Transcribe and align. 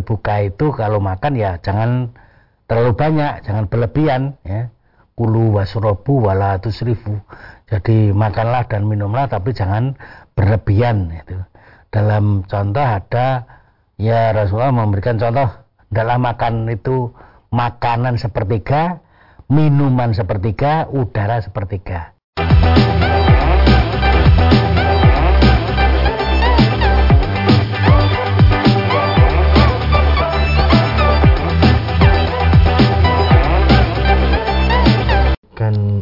berbuka 0.00 0.48
itu 0.48 0.72
kalau 0.72 0.96
makan 0.96 1.36
ya 1.36 1.60
jangan 1.60 2.08
terlalu 2.64 2.96
banyak, 2.96 3.44
jangan 3.44 3.68
berlebihan 3.68 4.40
ya. 4.48 4.72
Kulu 5.12 5.60
wasrobu 5.60 6.24
wala 6.24 6.56
tusrifu. 6.56 7.20
Jadi 7.68 8.08
makanlah 8.16 8.64
dan 8.64 8.88
minumlah 8.88 9.28
tapi 9.28 9.52
jangan 9.52 9.92
berlebihan 10.32 11.12
itu. 11.12 11.36
Dalam 11.92 12.48
contoh 12.48 12.80
ada 12.80 13.44
ya 14.00 14.32
Rasulullah 14.32 14.72
memberikan 14.72 15.20
contoh 15.20 15.52
dalam 15.92 16.24
makan 16.24 16.72
itu 16.72 17.12
makanan 17.52 18.16
sepertiga, 18.16 19.04
minuman 19.52 20.16
sepertiga, 20.16 20.88
udara 20.88 21.44
sepertiga. 21.44 22.16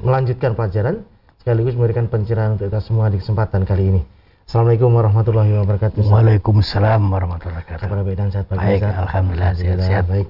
Melanjutkan 0.03 0.59
pelajaran 0.59 1.07
sekaligus 1.43 1.75
memberikan 1.79 2.11
pencerahan 2.11 2.59
untuk 2.59 2.69
kita 2.69 2.83
semua 2.85 3.09
di 3.09 3.23
kesempatan 3.23 3.65
kali 3.65 3.85
ini. 3.95 4.03
Assalamualaikum 4.49 4.89
warahmatullahi 4.97 5.53
wabarakatuh. 5.61 6.09
Waalaikumsalam 6.09 7.05
warahmatullahi 7.05 7.69
wabarakatuh. 7.69 7.85
Kabar 7.85 8.01
baik 8.01 8.17
dan 8.17 8.33
sehat 8.33 8.49
Baik, 8.49 8.81
Baik, 8.81 8.97
alhamdulillah 8.97 9.53
sehat-sehat. 9.61 10.05
Baik. 10.09 10.29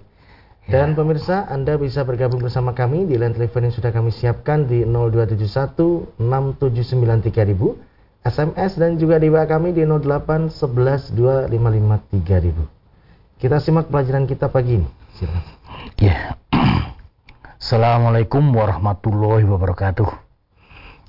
Ya. 0.67 0.71
Dan 0.75 0.99
pemirsa, 0.99 1.47
Anda 1.47 1.79
bisa 1.79 2.03
bergabung 2.03 2.43
bersama 2.43 2.75
kami 2.75 3.07
di 3.07 3.15
line 3.15 3.31
telepon 3.31 3.71
yang 3.71 3.75
sudah 3.79 3.95
kami 3.95 4.11
siapkan 4.11 4.67
di 4.67 4.83
0271 4.83 6.19
6793000, 6.19 8.27
SMS 8.27 8.71
dan 8.75 8.99
juga 8.99 9.23
di 9.23 9.31
WA 9.31 9.47
kami 9.47 9.71
di 9.71 9.87
08 9.87 10.51
11 10.51 11.15
255 11.15 12.27
3000. 12.27 13.39
Kita 13.39 13.63
simak 13.63 13.87
pelajaran 13.87 14.27
kita 14.27 14.51
pagi 14.51 14.83
ini. 14.83 14.89
Silakan. 15.15 15.47
Ya. 16.03 16.35
Assalamualaikum 17.59 18.55
warahmatullahi 18.55 19.43
wabarakatuh. 19.43 20.07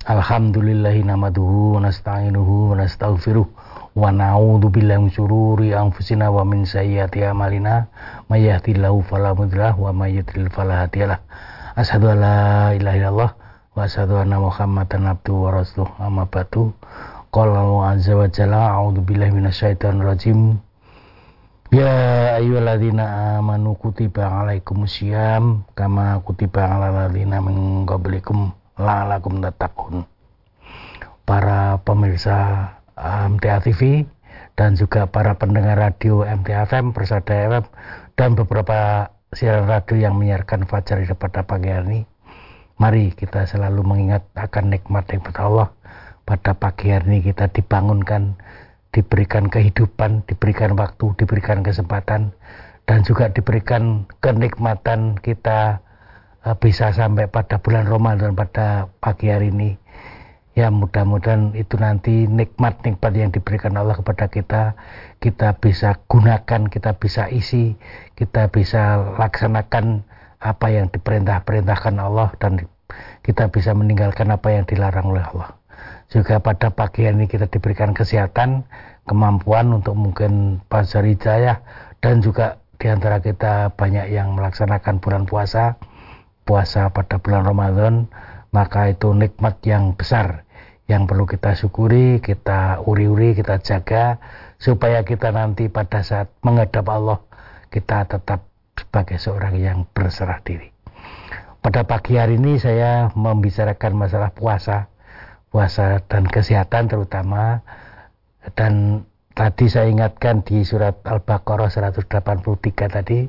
Alhamdulillahi 0.02 1.06
namaduhu 1.06 1.78
wa 1.78 1.86
nasta'inuhu 1.86 2.74
wa 2.74 2.82
nastaghfiruh 2.82 3.46
wa 3.94 4.10
na'udzu 4.10 4.66
billahi 4.66 5.14
syururi 5.14 5.78
anfusina 5.78 6.26
wa 6.26 6.42
min 6.42 6.66
sayyiati 6.66 7.22
a'malina 7.22 7.86
may 8.26 8.50
yahdihillahu 8.50 8.98
wa 9.78 9.94
may 9.94 10.18
yudlil 10.18 10.50
fala 10.50 10.90
hadiyalah. 10.90 11.22
Asyhadu 11.78 12.18
an 12.18 12.18
la 12.18 12.74
ilaha 12.74 12.96
illallah 12.98 13.30
wa 13.70 13.86
asyhadu 13.86 14.18
anna 14.18 14.42
Muhammadan 14.42 15.06
abduhu 15.06 15.46
wa 15.46 15.50
rasuluh. 15.54 15.86
Amma 16.02 16.26
ba'du. 16.26 16.74
Qala 17.30 17.62
Allah 17.62 17.94
azza 17.94 18.18
wa 18.18 18.26
jalla 18.26 18.74
billahi 18.98 19.38
minasyaitonir 19.38 20.02
rajim. 20.02 20.58
Ya 21.70 22.34
ayyuhalladzina 22.34 23.38
amanu 23.38 23.78
kutiba 23.78 24.26
alaikumusiyam 24.26 25.62
kama 25.78 26.18
kutiba 26.26 26.66
alal 26.66 26.90
ladzina 26.90 27.38
min 27.38 27.86
qablikum 27.86 28.50
la'alakum 28.74 29.38
tattaqun. 29.38 30.02
Para 31.22 31.78
pemirsa 31.86 32.66
MTA 32.98 33.62
TV 33.62 34.02
dan 34.58 34.74
juga 34.74 35.06
para 35.06 35.38
pendengar 35.38 35.78
radio 35.78 36.26
MTA 36.26 36.66
FM, 36.66 36.90
Persada 36.90 37.38
FM 37.38 37.64
dan 38.18 38.34
beberapa 38.34 39.14
siaran 39.30 39.70
radio 39.70 40.10
yang 40.10 40.18
menyiarkan 40.18 40.66
fajar 40.66 40.98
di 40.98 41.06
pada 41.14 41.46
pagi 41.46 41.70
hari 41.70 41.86
ini. 41.86 42.00
Mari 42.82 43.14
kita 43.14 43.46
selalu 43.46 43.86
mengingat 43.86 44.26
akan 44.34 44.74
nikmat-nikmat 44.74 45.38
Allah. 45.38 45.70
Pada 46.26 46.50
pagi 46.50 46.90
hari 46.90 47.06
ini 47.14 47.30
kita 47.30 47.46
dibangunkan 47.46 48.34
diberikan 48.90 49.46
kehidupan, 49.46 50.26
diberikan 50.26 50.74
waktu, 50.74 51.14
diberikan 51.14 51.62
kesempatan, 51.62 52.34
dan 52.90 53.06
juga 53.06 53.30
diberikan 53.30 54.06
kenikmatan 54.18 55.14
kita 55.22 55.78
uh, 56.42 56.56
bisa 56.58 56.90
sampai 56.90 57.30
pada 57.30 57.62
bulan 57.62 57.86
Ramadan 57.86 58.34
pada 58.34 58.90
pagi 58.98 59.30
hari 59.30 59.54
ini. 59.54 59.78
Ya 60.58 60.66
mudah-mudahan 60.66 61.54
itu 61.54 61.78
nanti 61.78 62.26
nikmat-nikmat 62.26 63.12
yang 63.14 63.30
diberikan 63.30 63.78
Allah 63.78 63.94
kepada 63.94 64.26
kita, 64.26 64.74
kita 65.22 65.54
bisa 65.62 66.02
gunakan, 66.10 66.66
kita 66.66 66.98
bisa 66.98 67.30
isi, 67.30 67.78
kita 68.18 68.50
bisa 68.50 68.98
laksanakan 69.14 70.02
apa 70.42 70.66
yang 70.74 70.90
diperintah-perintahkan 70.90 71.94
Allah 72.02 72.34
dan 72.42 72.66
kita 73.22 73.46
bisa 73.54 73.70
meninggalkan 73.78 74.34
apa 74.34 74.50
yang 74.50 74.66
dilarang 74.66 75.14
oleh 75.14 75.22
Allah 75.22 75.59
juga 76.10 76.42
pada 76.42 76.74
pagi 76.74 77.06
ini 77.06 77.30
kita 77.30 77.46
diberikan 77.46 77.94
kesehatan, 77.94 78.66
kemampuan 79.06 79.70
untuk 79.70 79.94
mungkin 79.94 80.58
pasar 80.66 81.06
hijayah 81.06 81.62
dan 82.02 82.18
juga 82.18 82.58
di 82.82 82.90
antara 82.90 83.22
kita 83.22 83.72
banyak 83.78 84.10
yang 84.10 84.34
melaksanakan 84.34 84.98
bulan 84.98 85.24
puasa, 85.24 85.78
puasa 86.42 86.90
pada 86.90 87.22
bulan 87.22 87.46
Ramadan, 87.46 88.10
maka 88.50 88.90
itu 88.90 89.14
nikmat 89.14 89.62
yang 89.62 89.94
besar 89.94 90.42
yang 90.90 91.06
perlu 91.06 91.22
kita 91.22 91.54
syukuri, 91.54 92.18
kita 92.18 92.82
uri-uri, 92.82 93.38
kita 93.38 93.62
jaga 93.62 94.18
supaya 94.58 95.06
kita 95.06 95.30
nanti 95.30 95.70
pada 95.70 96.02
saat 96.02 96.26
menghadap 96.42 96.82
Allah 96.90 97.22
kita 97.70 98.10
tetap 98.10 98.50
sebagai 98.74 99.22
seorang 99.22 99.54
yang 99.54 99.78
berserah 99.94 100.42
diri. 100.42 100.74
Pada 101.62 101.86
pagi 101.86 102.18
hari 102.18 102.42
ini 102.42 102.58
saya 102.58 103.14
membicarakan 103.14 103.92
masalah 103.94 104.34
puasa 104.34 104.90
puasa 105.50 105.98
dan 106.06 106.24
kesehatan 106.30 106.86
terutama 106.86 107.58
dan 108.54 109.02
tadi 109.34 109.66
saya 109.66 109.90
ingatkan 109.90 110.46
di 110.46 110.62
surat 110.62 111.02
Al-Baqarah 111.02 111.68
183 111.68 112.06
tadi 112.86 113.26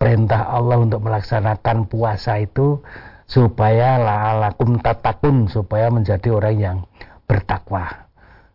perintah 0.00 0.48
Allah 0.48 0.80
untuk 0.80 1.04
melaksanakan 1.04 1.92
puasa 1.92 2.40
itu 2.40 2.80
supaya 3.28 4.00
la'alakum 4.00 4.80
tatakun 4.80 5.52
supaya 5.52 5.92
menjadi 5.92 6.32
orang 6.32 6.56
yang 6.56 6.78
bertakwa. 7.28 8.08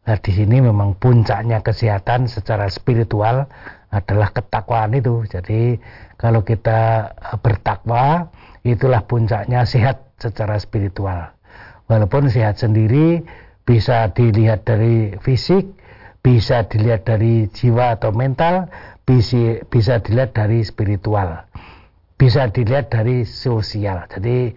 Nah 0.04 0.18
di 0.18 0.32
sini 0.34 0.60
memang 0.60 0.98
puncaknya 0.98 1.62
kesehatan 1.62 2.26
secara 2.26 2.68
spiritual 2.68 3.46
adalah 3.94 4.34
ketakwaan 4.34 4.98
itu. 4.98 5.24
Jadi 5.30 5.78
kalau 6.18 6.42
kita 6.42 7.14
bertakwa 7.46 8.34
itulah 8.66 9.06
puncaknya 9.06 9.64
sehat 9.70 10.18
secara 10.18 10.58
spiritual 10.58 11.33
walaupun 11.88 12.32
sehat 12.32 12.60
sendiri 12.60 13.24
bisa 13.64 14.12
dilihat 14.12 14.68
dari 14.68 15.16
fisik 15.24 15.68
bisa 16.24 16.68
dilihat 16.68 17.04
dari 17.04 17.52
jiwa 17.52 18.00
atau 18.00 18.16
mental 18.16 18.72
bisa, 19.04 19.64
bisa 19.68 20.00
dilihat 20.00 20.36
dari 20.36 20.64
spiritual 20.64 21.44
bisa 22.24 22.48
dilihat 22.48 22.88
dari 22.88 23.28
sosial. 23.28 24.08
Jadi 24.08 24.56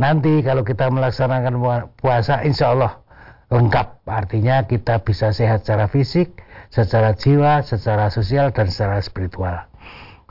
nanti 0.00 0.40
kalau 0.40 0.64
kita 0.64 0.88
melaksanakan 0.88 1.60
puasa 2.00 2.40
insya 2.46 2.72
Allah 2.72 3.04
lengkap. 3.52 4.08
Artinya 4.08 4.64
kita 4.64 5.04
bisa 5.04 5.30
sehat 5.36 5.68
secara 5.68 5.92
fisik 5.92 6.40
secara 6.72 7.14
jiwa 7.14 7.62
secara 7.62 8.10
sosial 8.10 8.50
dan 8.50 8.72
secara 8.72 8.98
spiritual. 9.04 9.68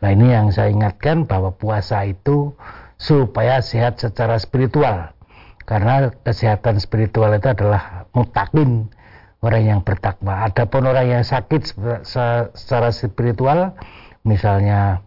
Nah 0.04 0.10
ini 0.12 0.34
yang 0.36 0.52
saya 0.52 0.74
ingatkan 0.74 1.24
bahwa 1.24 1.56
puasa 1.56 2.04
itu 2.04 2.52
supaya 3.00 3.64
sehat 3.64 4.02
secara 4.02 4.36
spiritual 4.42 5.14
karena 5.63 6.12
kesehatan 6.28 6.79
spiritual 6.79 7.31
itu 7.31 7.47
adalah 7.47 8.07
mutakin 8.12 8.91
orang 9.44 9.63
yang 9.63 9.79
bertakwa. 9.84 10.47
Adapun 10.47 10.88
orang 10.88 11.19
yang 11.19 11.24
sakit 11.24 11.75
secara 12.56 12.90
spiritual, 12.91 13.75
misalnya 14.24 15.03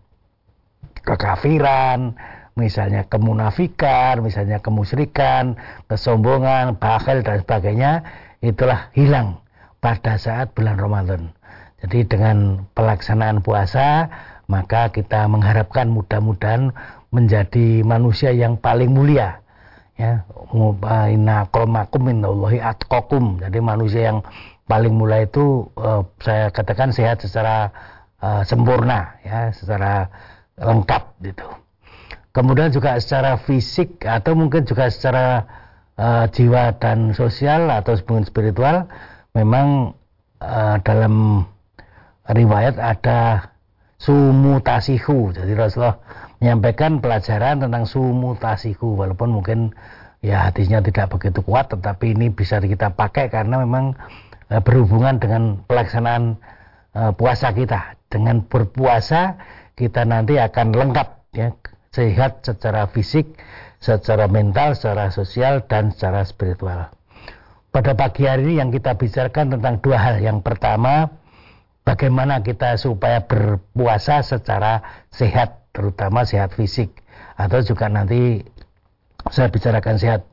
kekafiran, 1.04 2.16
misalnya 2.56 3.04
kemunafikan, 3.08 4.24
misalnya 4.24 4.60
kemusyrikan, 4.60 5.60
kesombongan, 5.88 6.76
bakhil 6.80 7.20
dan 7.20 7.44
sebagainya, 7.44 7.92
itulah 8.40 8.92
hilang 8.96 9.40
pada 9.80 10.16
saat 10.16 10.52
bulan 10.56 10.80
Ramadan. 10.80 11.32
Jadi 11.84 12.08
dengan 12.08 12.64
pelaksanaan 12.72 13.44
puasa, 13.44 14.08
maka 14.48 14.88
kita 14.88 15.28
mengharapkan 15.28 15.92
mudah-mudahan 15.92 16.72
menjadi 17.12 17.84
manusia 17.84 18.32
yang 18.32 18.56
paling 18.56 18.92
mulia 18.92 19.44
ya 19.96 20.28
mubaina 20.52 21.48
kromakum 21.48 22.12
minallahi 22.12 22.60
atqakum. 22.60 23.40
Jadi 23.40 23.58
manusia 23.60 24.12
yang 24.12 24.20
paling 24.68 24.92
mulai 24.92 25.24
itu 25.26 25.68
uh, 25.80 26.04
saya 26.20 26.52
katakan 26.52 26.92
sehat 26.92 27.24
secara 27.24 27.72
uh, 28.20 28.44
sempurna 28.44 29.16
ya 29.24 29.50
secara 29.56 30.12
lengkap 30.60 31.02
gitu. 31.24 31.48
Kemudian 32.36 32.68
juga 32.68 33.00
secara 33.00 33.40
fisik 33.40 34.04
atau 34.04 34.36
mungkin 34.36 34.68
juga 34.68 34.92
secara 34.92 35.48
uh, 35.96 36.28
jiwa 36.28 36.76
dan 36.76 37.16
sosial 37.16 37.72
atau 37.72 37.96
mungkin 38.04 38.28
spiritual 38.28 38.84
memang 39.32 39.96
uh, 40.44 40.76
dalam 40.84 41.44
riwayat 42.28 42.76
ada 42.76 43.52
sumutasihu 44.06 45.34
jadi 45.34 45.52
Rasulullah 45.58 45.98
menyampaikan 46.38 47.02
pelajaran 47.02 47.58
tentang 47.66 47.90
sumutasiku 47.90 48.94
walaupun 48.94 49.34
mungkin 49.34 49.74
ya 50.22 50.48
hadisnya 50.48 50.78
tidak 50.80 51.10
begitu 51.10 51.42
kuat 51.42 51.70
tetapi 51.74 52.14
ini 52.14 52.30
bisa 52.30 52.62
kita 52.62 52.94
pakai 52.94 53.28
karena 53.28 53.62
memang 53.66 53.98
e, 54.50 54.58
berhubungan 54.62 55.18
dengan 55.18 55.62
pelaksanaan 55.66 56.38
e, 56.94 57.00
uh, 57.08 57.12
puasa 57.14 57.52
kita. 57.52 57.98
Dengan 58.06 58.46
berpuasa 58.46 59.36
kita 59.74 60.06
nanti 60.06 60.38
akan 60.38 60.72
lengkap 60.72 61.08
ya, 61.34 61.52
sehat 61.90 62.46
secara 62.46 62.86
fisik, 62.88 63.36
secara 63.82 64.30
mental, 64.30 64.78
secara 64.78 65.10
sosial 65.10 65.66
dan 65.66 65.90
secara 65.90 66.22
spiritual. 66.22 66.88
Pada 67.74 67.92
pagi 67.92 68.24
hari 68.24 68.48
ini 68.48 68.54
yang 68.62 68.70
kita 68.72 68.96
bicarakan 68.96 69.58
tentang 69.58 69.84
dua 69.84 69.98
hal. 70.00 70.16
Yang 70.22 70.40
pertama, 70.46 71.12
bagaimana 71.86 72.42
kita 72.42 72.74
supaya 72.74 73.22
berpuasa 73.22 74.26
secara 74.26 75.06
sehat, 75.14 75.70
terutama 75.70 76.26
sehat 76.26 76.52
fisik 76.58 76.90
atau 77.38 77.62
juga 77.62 77.86
nanti 77.86 78.42
saya 79.30 79.46
bicarakan 79.48 79.96
sehat 79.96 80.26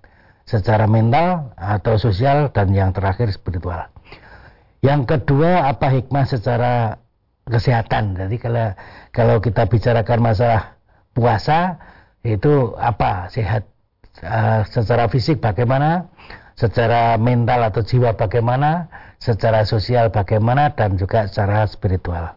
secara 0.49 0.89
mental 0.89 1.53
atau 1.55 1.95
sosial 2.01 2.49
dan 2.51 2.73
yang 2.73 2.91
terakhir 2.91 3.29
spiritual. 3.29 3.87
Yang 4.83 5.15
kedua 5.15 5.71
apa 5.71 5.93
hikmah 5.93 6.27
secara 6.27 6.99
kesehatan. 7.47 8.19
Jadi 8.19 8.35
kalau 8.41 8.75
kalau 9.15 9.35
kita 9.39 9.69
bicarakan 9.71 10.19
masalah 10.19 10.75
puasa 11.15 11.79
itu 12.23 12.75
apa 12.75 13.31
sehat 13.31 13.67
uh, 14.23 14.67
secara 14.67 15.07
fisik 15.07 15.39
bagaimana, 15.39 16.11
secara 16.59 17.15
mental 17.15 17.63
atau 17.67 17.83
jiwa 17.83 18.15
bagaimana, 18.15 18.91
secara 19.23 19.63
sosial 19.63 20.11
bagaimana 20.11 20.75
dan 20.75 20.99
juga 20.99 21.31
secara 21.31 21.63
spiritual. 21.63 22.35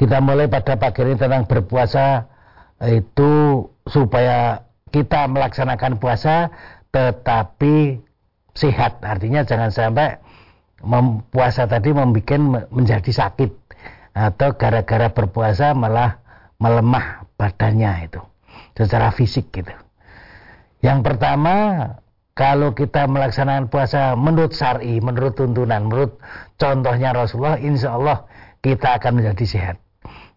Kita 0.00 0.24
mulai 0.24 0.48
pada 0.48 0.80
pagi 0.80 1.04
ini 1.04 1.20
tentang 1.20 1.44
berpuasa 1.44 2.24
itu 2.88 3.68
supaya 3.84 4.64
kita 4.88 5.28
melaksanakan 5.28 6.00
puasa 6.00 6.48
tetapi 6.88 8.00
sehat. 8.56 9.04
Artinya 9.04 9.44
jangan 9.44 9.68
sampai 9.68 10.16
puasa 11.28 11.68
tadi 11.68 11.92
membuat 11.92 12.72
menjadi 12.72 13.12
sakit 13.12 13.52
atau 14.16 14.56
gara-gara 14.56 15.12
berpuasa 15.12 15.76
malah 15.76 16.24
melemah 16.56 17.28
badannya 17.36 18.08
itu 18.08 18.20
secara 18.72 19.12
fisik 19.12 19.52
gitu. 19.52 19.76
Yang 20.80 21.04
pertama 21.04 21.54
kalau 22.38 22.72
kita 22.72 23.04
melaksanakan 23.10 23.68
puasa 23.68 24.14
menurut 24.14 24.54
syari, 24.54 25.02
menurut 25.02 25.36
tuntunan, 25.36 25.86
menurut 25.86 26.16
contohnya 26.56 27.12
Rasulullah, 27.12 27.58
insya 27.58 27.98
Allah 27.98 28.24
kita 28.64 28.96
akan 29.00 29.20
menjadi 29.20 29.44
sehat. 29.44 29.76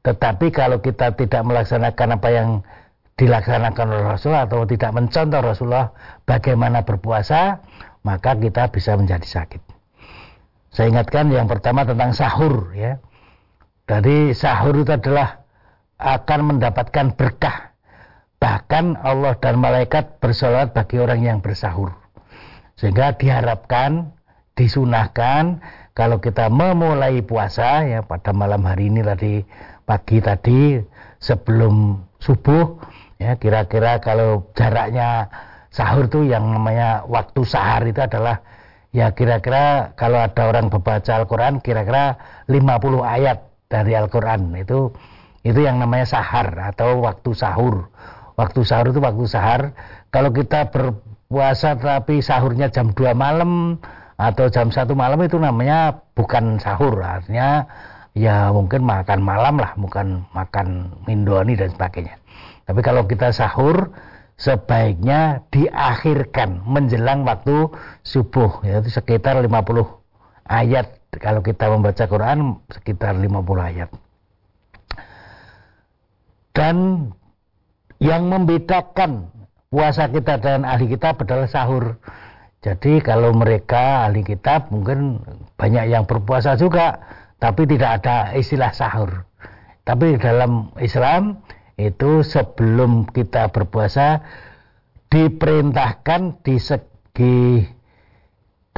Tetapi 0.04 0.52
kalau 0.52 0.84
kita 0.84 1.16
tidak 1.16 1.42
melaksanakan 1.48 2.20
apa 2.20 2.30
yang 2.34 2.50
dilaksanakan 3.16 3.86
oleh 3.94 4.06
Rasulullah 4.10 4.50
atau 4.50 4.66
tidak 4.68 4.92
mencontoh 4.92 5.40
Rasulullah 5.40 5.94
bagaimana 6.28 6.84
berpuasa, 6.84 7.62
maka 8.04 8.36
kita 8.36 8.74
bisa 8.74 8.98
menjadi 9.00 9.24
sakit. 9.24 9.62
Saya 10.74 10.90
ingatkan 10.90 11.30
yang 11.30 11.46
pertama 11.46 11.86
tentang 11.86 12.18
sahur 12.18 12.74
ya. 12.74 12.98
Jadi 13.86 14.34
sahur 14.34 14.74
itu 14.82 14.90
adalah 14.90 15.46
akan 16.02 16.40
mendapatkan 16.56 17.14
berkah. 17.14 17.73
Bahkan 18.44 19.00
Allah 19.00 19.40
dan 19.40 19.56
malaikat 19.64 20.20
bersolat 20.20 20.76
bagi 20.76 21.00
orang 21.00 21.24
yang 21.24 21.40
bersahur. 21.40 21.96
Sehingga 22.76 23.16
diharapkan, 23.16 24.12
disunahkan 24.60 25.64
kalau 25.96 26.20
kita 26.20 26.52
memulai 26.52 27.24
puasa 27.24 27.88
ya 27.88 28.04
pada 28.04 28.36
malam 28.36 28.68
hari 28.68 28.92
ini 28.92 29.00
tadi 29.00 29.40
pagi 29.88 30.20
tadi 30.20 30.76
sebelum 31.24 32.04
subuh 32.20 32.84
ya 33.16 33.40
kira-kira 33.40 34.04
kalau 34.04 34.52
jaraknya 34.58 35.32
sahur 35.72 36.12
tuh 36.12 36.28
yang 36.28 36.44
namanya 36.52 37.08
waktu 37.08 37.48
sahar 37.48 37.88
itu 37.88 38.04
adalah 38.04 38.44
ya 38.92 39.16
kira-kira 39.16 39.96
kalau 39.96 40.20
ada 40.20 40.52
orang 40.52 40.68
membaca 40.68 41.12
Al-Quran 41.16 41.64
kira-kira 41.64 42.20
50 42.52 42.60
ayat 43.02 43.38
dari 43.72 43.96
Al-Quran 43.96 44.54
itu 44.60 44.92
itu 45.48 45.60
yang 45.64 45.80
namanya 45.80 46.06
sahar 46.06 46.74
atau 46.74 47.02
waktu 47.02 47.32
sahur 47.32 47.90
waktu 48.40 48.62
sahur 48.66 48.92
itu 48.94 49.02
waktu 49.02 49.26
sahar. 49.30 49.62
Kalau 50.14 50.30
kita 50.34 50.70
berpuasa 50.70 51.78
tapi 51.78 52.22
sahurnya 52.22 52.70
jam 52.70 52.94
2 52.94 53.14
malam 53.14 53.82
atau 54.18 54.46
jam 54.48 54.70
satu 54.70 54.94
malam 54.94 55.20
itu 55.26 55.38
namanya 55.42 56.06
bukan 56.14 56.62
sahur. 56.62 57.02
Artinya 57.02 57.66
ya 58.14 58.54
mungkin 58.54 58.86
makan 58.86 59.20
malam 59.26 59.58
lah 59.58 59.74
bukan 59.74 60.26
makan 60.38 60.94
indomie 61.10 61.58
dan 61.58 61.74
sebagainya. 61.74 62.18
Tapi 62.64 62.80
kalau 62.86 63.04
kita 63.10 63.34
sahur 63.36 63.92
sebaiknya 64.38 65.44
diakhirkan 65.54 66.64
menjelang 66.66 67.26
waktu 67.28 67.70
subuh. 68.06 68.64
Yaitu 68.64 68.94
sekitar 68.94 69.38
50 69.42 69.50
ayat. 70.48 71.02
Kalau 71.14 71.46
kita 71.46 71.70
membaca 71.70 72.04
Quran 72.10 72.58
sekitar 72.74 73.14
50 73.14 73.30
ayat. 73.62 73.90
Dan 76.54 77.10
yang 78.04 78.28
membedakan 78.28 79.32
puasa 79.72 80.12
kita 80.12 80.44
dan 80.44 80.68
ahli 80.68 80.92
kitab 80.92 81.24
adalah 81.24 81.48
sahur 81.48 81.96
jadi 82.64 83.04
kalau 83.04 83.36
mereka 83.36 84.08
ahli 84.08 84.24
kitab 84.24 84.72
mungkin 84.72 85.20
banyak 85.60 85.92
yang 85.92 86.08
berpuasa 86.08 86.56
juga 86.56 87.00
tapi 87.44 87.68
tidak 87.68 88.00
ada 88.00 88.32
istilah 88.40 88.72
sahur. 88.72 89.28
Tapi 89.84 90.16
dalam 90.16 90.72
Islam 90.80 91.44
itu 91.76 92.24
sebelum 92.24 93.04
kita 93.12 93.52
berpuasa 93.52 94.24
diperintahkan 95.12 96.40
di 96.40 96.56
segi 96.56 97.68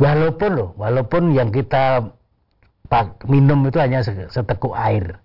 walaupun 0.01 0.51
loh, 0.57 0.69
walaupun 0.81 1.37
yang 1.37 1.53
kita 1.53 2.09
minum 3.29 3.69
itu 3.69 3.77
hanya 3.77 4.01
seteguk 4.01 4.73
air, 4.73 5.21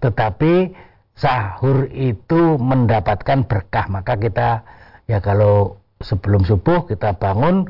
tetapi 0.00 0.72
sahur 1.18 1.90
itu 1.90 2.56
mendapatkan 2.56 3.44
berkah. 3.44 3.90
Maka 3.90 4.16
kita 4.16 4.62
ya 5.10 5.18
kalau 5.18 5.82
sebelum 5.98 6.46
subuh 6.46 6.86
kita 6.86 7.18
bangun 7.18 7.66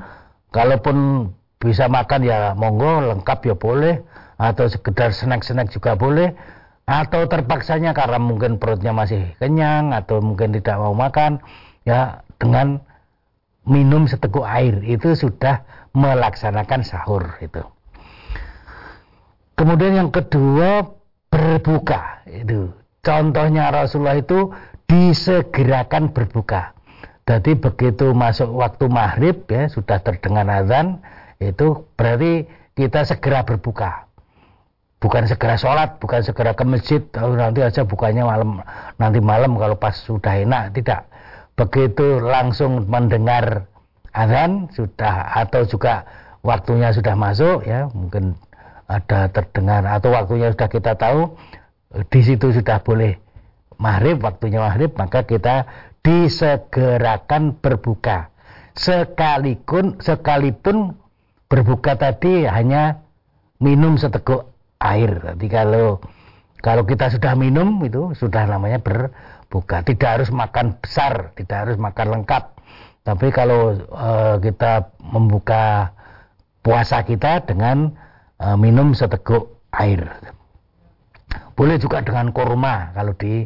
kalaupun 0.52 1.28
bisa 1.58 1.88
makan 1.88 2.22
ya 2.22 2.52
monggo 2.54 3.02
lengkap 3.08 3.38
ya 3.48 3.54
boleh. 3.56 4.04
Atau 4.38 4.70
sekedar 4.70 5.10
snack-snack 5.10 5.74
juga 5.74 5.98
boleh. 5.98 6.36
Atau 6.88 7.26
terpaksanya 7.26 7.92
karena 7.92 8.22
mungkin 8.22 8.56
perutnya 8.56 8.94
masih 8.94 9.34
kenyang 9.42 9.92
atau 9.92 10.22
mungkin 10.24 10.56
tidak 10.56 10.78
mau 10.80 10.96
makan 10.96 11.42
ya 11.84 12.24
dengan 12.40 12.80
minum 13.68 14.08
seteguk 14.08 14.46
air 14.48 14.80
itu 14.80 15.12
sudah 15.12 15.60
melaksanakan 15.92 16.80
sahur 16.80 17.36
itu. 17.44 17.60
Kemudian 19.58 20.00
yang 20.00 20.10
kedua 20.14 20.86
berbuka 21.28 22.24
itu 22.24 22.72
contohnya 23.08 23.72
Rasulullah 23.72 24.20
itu 24.20 24.52
disegerakan 24.84 26.12
berbuka. 26.12 26.76
Jadi 27.24 27.56
begitu 27.56 28.12
masuk 28.12 28.52
waktu 28.52 28.84
maghrib 28.92 29.48
ya 29.48 29.72
sudah 29.72 30.04
terdengar 30.04 30.44
azan 30.48 31.00
itu 31.40 31.88
berarti 31.96 32.44
kita 32.76 33.08
segera 33.08 33.44
berbuka 33.44 34.08
bukan 34.98 35.30
segera 35.30 35.54
sholat, 35.54 35.98
bukan 36.02 36.20
segera 36.26 36.52
ke 36.54 36.64
masjid, 36.66 37.00
kalau 37.14 37.38
nanti 37.38 37.62
aja 37.62 37.86
bukannya 37.86 38.26
malam, 38.26 38.62
nanti 38.98 39.18
malam 39.22 39.54
kalau 39.54 39.78
pas 39.78 39.94
sudah 39.94 40.42
enak, 40.42 40.74
tidak. 40.74 41.06
Begitu 41.54 42.22
langsung 42.22 42.86
mendengar 42.86 43.66
azan 44.14 44.70
sudah 44.74 45.34
atau 45.38 45.66
juga 45.66 46.06
waktunya 46.42 46.90
sudah 46.94 47.14
masuk 47.18 47.66
ya, 47.66 47.90
mungkin 47.94 48.34
ada 48.90 49.30
terdengar 49.30 49.86
atau 49.86 50.14
waktunya 50.14 50.54
sudah 50.54 50.68
kita 50.70 50.92
tahu 50.98 51.34
di 51.88 52.20
situ 52.20 52.52
sudah 52.52 52.84
boleh 52.84 53.16
maghrib, 53.80 54.20
waktunya 54.20 54.60
maghrib, 54.60 54.92
maka 54.98 55.24
kita 55.24 55.64
disegerakan 56.04 57.56
berbuka. 57.58 58.28
Sekalipun 58.78 59.98
sekalipun 59.98 60.94
berbuka 61.50 61.98
tadi 61.98 62.46
hanya 62.46 63.02
minum 63.58 63.98
seteguk 63.98 64.52
air. 64.78 65.34
Jadi 65.34 65.46
kalau 65.50 65.98
kalau 66.62 66.82
kita 66.86 67.10
sudah 67.10 67.34
minum 67.34 67.82
itu 67.82 68.14
sudah 68.14 68.46
namanya 68.46 68.78
berbuka. 68.78 69.82
Tidak 69.82 70.08
harus 70.08 70.30
makan 70.30 70.78
besar, 70.78 71.34
tidak 71.34 71.66
harus 71.66 71.76
makan 71.78 72.20
lengkap. 72.20 72.44
Tapi 73.02 73.26
kalau 73.32 73.74
uh, 73.94 74.36
kita 74.38 74.92
membuka 75.00 75.96
puasa 76.60 77.02
kita 77.02 77.48
dengan 77.48 77.96
uh, 78.36 78.54
minum 78.54 78.92
seteguk 78.92 79.58
air. 79.72 80.04
Boleh 81.56 81.76
juga 81.76 82.00
dengan 82.00 82.32
kurma 82.32 82.94
kalau 82.96 83.12
di 83.16 83.44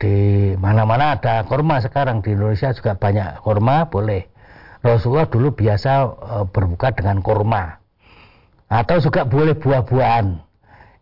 di 0.00 0.14
mana-mana 0.58 1.16
ada 1.16 1.46
kurma 1.46 1.78
sekarang 1.80 2.20
di 2.20 2.34
Indonesia 2.34 2.74
juga 2.74 2.96
banyak 2.96 3.40
kurma 3.44 3.88
boleh. 3.88 4.26
Rasulullah 4.84 5.24
dulu 5.24 5.56
biasa 5.56 5.92
uh, 6.04 6.44
berbuka 6.44 6.92
dengan 6.92 7.24
kurma 7.24 7.80
atau 8.68 9.00
juga 9.00 9.24
boleh 9.24 9.56
buah-buahan 9.56 10.44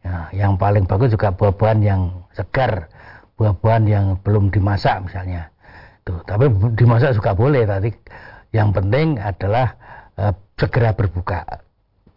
Ya, 0.03 0.27
yang 0.35 0.59
paling 0.59 0.83
bagus 0.91 1.15
juga 1.15 1.31
buah-buahan 1.31 1.79
yang 1.79 2.27
segar, 2.35 2.91
buah-buahan 3.39 3.85
yang 3.87 4.07
belum 4.27 4.51
dimasak 4.51 5.07
misalnya. 5.07 5.55
Tuh, 6.03 6.19
tapi 6.27 6.51
dimasak 6.75 7.15
juga 7.15 7.39
boleh. 7.39 7.63
Tadi 7.63 7.95
yang 8.51 8.75
penting 8.75 9.23
adalah 9.23 9.79
uh, 10.19 10.35
segera 10.59 10.91
berbuka. 10.91 11.47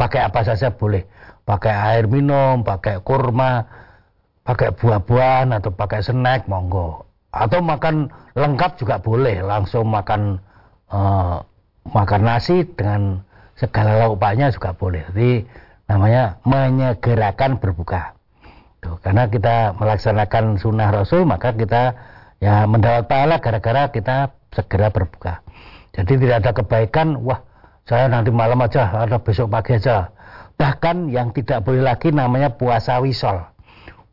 Pakai 0.05 0.21
apa 0.21 0.45
saja 0.45 0.69
boleh. 0.69 1.01
pakai 1.45 1.73
air 1.73 2.05
minum, 2.09 2.65
pakai 2.65 3.01
kurma, 3.05 3.69
pakai 4.41 4.73
buah-buahan 4.73 5.53
atau 5.53 5.69
pakai 5.73 6.01
snack 6.01 6.49
monggo. 6.49 7.05
Atau 7.29 7.61
makan 7.61 8.09
lengkap 8.33 8.81
juga 8.81 8.97
boleh, 8.97 9.45
langsung 9.45 9.89
makan 9.93 10.41
uh, 10.89 11.45
makan 11.85 12.21
nasi 12.25 12.65
dengan 12.73 13.21
segala 13.53 14.01
lauk 14.01 14.17
pauknya 14.17 14.49
juga 14.49 14.73
boleh. 14.73 15.05
Jadi 15.13 15.45
namanya 15.85 16.41
menyegerakan 16.49 17.61
berbuka. 17.61 18.17
Tuh, 18.81 18.97
karena 19.01 19.29
kita 19.29 19.77
melaksanakan 19.77 20.57
sunnah 20.61 20.89
Rasul 20.89 21.25
maka 21.29 21.53
kita 21.53 21.93
ya 22.41 22.65
mendapat 22.65 23.05
pahala 23.05 23.37
gara-gara 23.37 23.89
kita 23.93 24.33
segera 24.49 24.89
berbuka. 24.89 25.45
Jadi 25.93 26.21
tidak 26.21 26.41
ada 26.41 26.51
kebaikan, 26.53 27.21
wah 27.21 27.41
saya 27.85 28.09
nanti 28.09 28.33
malam 28.33 28.57
aja 28.65 28.89
atau 28.89 29.21
besok 29.21 29.53
pagi 29.53 29.77
aja. 29.77 30.09
Bahkan 30.57 31.13
yang 31.13 31.29
tidak 31.37 31.61
boleh 31.61 31.85
lagi 31.85 32.09
namanya 32.09 32.57
puasa 32.57 32.97
wisol. 32.97 33.45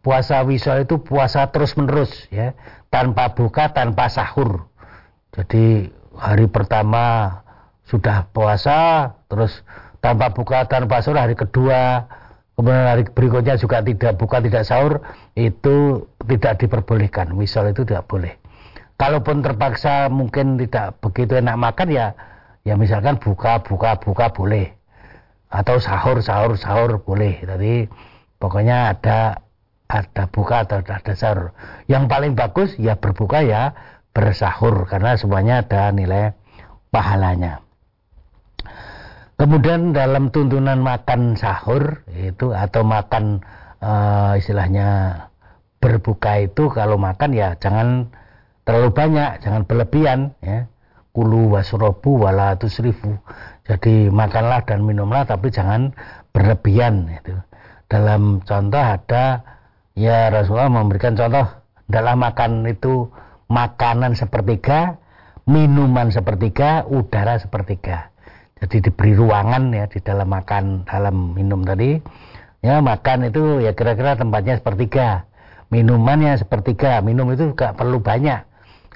Puasa 0.05 0.45
wisol 0.45 0.85
itu 0.85 1.00
puasa 1.00 1.49
terus 1.49 1.73
menerus 1.79 2.29
ya, 2.29 2.52
tanpa 2.93 3.33
buka, 3.33 3.73
tanpa 3.73 4.12
sahur. 4.12 4.69
Jadi 5.33 5.88
hari 6.19 6.50
pertama 6.52 7.38
sudah 7.88 8.29
puasa, 8.35 9.14
terus 9.33 9.64
tanpa 10.05 10.35
buka, 10.37 10.69
tanpa 10.69 11.00
sahur 11.00 11.23
hari 11.23 11.38
kedua, 11.38 12.05
kemudian 12.59 12.85
hari 12.93 13.02
berikutnya 13.09 13.57
juga 13.57 13.81
tidak 13.81 14.21
buka, 14.21 14.43
tidak 14.43 14.69
sahur, 14.69 15.00
itu 15.33 16.05
tidak 16.29 16.61
diperbolehkan. 16.61 17.33
Wisol 17.33 17.73
itu 17.73 17.87
tidak 17.88 18.05
boleh 18.11 18.43
kalaupun 19.02 19.43
terpaksa 19.43 20.07
mungkin 20.07 20.55
tidak 20.62 20.95
begitu 21.02 21.35
enak 21.35 21.59
makan 21.59 21.91
ya 21.91 22.14
ya 22.62 22.78
misalkan 22.78 23.19
buka 23.19 23.62
buka 23.62 23.99
buka 23.99 24.31
boleh. 24.35 24.75
Atau 25.52 25.78
sahur 25.78 26.25
sahur 26.25 26.57
sahur 26.57 27.04
boleh. 27.04 27.42
Tadi 27.45 27.87
pokoknya 28.40 28.97
ada 28.97 29.45
ada 29.90 30.25
buka 30.33 30.64
atau 30.64 30.81
ada 30.81 31.12
sahur. 31.12 31.52
Yang 31.87 32.04
paling 32.09 32.33
bagus 32.33 32.71
ya 32.81 32.97
berbuka 32.97 33.45
ya 33.45 33.76
bersahur. 34.16 34.88
Karena 34.88 35.19
semuanya 35.21 35.61
ada 35.61 35.92
nilai 35.92 36.33
pahalanya. 36.88 37.61
Kemudian 39.37 39.90
dalam 39.90 40.31
tuntunan 40.31 40.78
makan 40.78 41.35
sahur 41.35 42.07
itu 42.14 42.54
atau 42.54 42.87
makan 42.87 43.42
uh, 43.83 44.38
istilahnya 44.38 45.19
berbuka 45.83 46.47
itu 46.47 46.71
kalau 46.71 46.95
makan 46.95 47.35
ya 47.35 47.59
jangan 47.59 48.07
terlalu 48.62 48.95
banyak, 48.95 49.42
jangan 49.42 49.66
berlebihan 49.66 50.38
ya. 50.38 50.71
Kulu 51.12 51.52
wasrobu 51.52 52.25
wala 52.25 52.57
tusrifu. 52.57 53.12
Jadi 53.69 54.09
makanlah 54.09 54.64
dan 54.64 54.81
minumlah 54.81 55.28
tapi 55.28 55.52
jangan 55.52 55.92
berlebihan 56.33 57.04
itu. 57.12 57.37
Dalam 57.87 58.40
contoh 58.40 58.81
ada 58.81 59.45
ya 59.92 60.33
Rasulullah 60.33 60.73
memberikan 60.73 61.12
contoh 61.12 61.45
dalam 61.85 62.25
makan 62.25 62.64
itu 62.64 63.12
makanan 63.52 64.16
sepertiga, 64.16 64.97
minuman 65.45 66.09
sepertiga, 66.09 66.88
udara 66.88 67.37
sepertiga. 67.37 68.09
Jadi 68.64 68.88
diberi 68.88 69.12
ruangan 69.12 69.69
ya 69.75 69.85
di 69.92 70.00
dalam 70.00 70.33
makan, 70.33 70.88
dalam 70.88 71.37
minum 71.37 71.61
tadi. 71.61 72.00
Ya 72.64 72.81
makan 72.81 73.28
itu 73.28 73.61
ya 73.61 73.76
kira-kira 73.76 74.16
tempatnya 74.16 74.57
sepertiga. 74.57 75.28
Minumannya 75.69 76.40
sepertiga. 76.40 77.04
Minum 77.04 77.28
itu 77.35 77.52
gak 77.52 77.76
perlu 77.76 78.00
banyak 78.00 78.51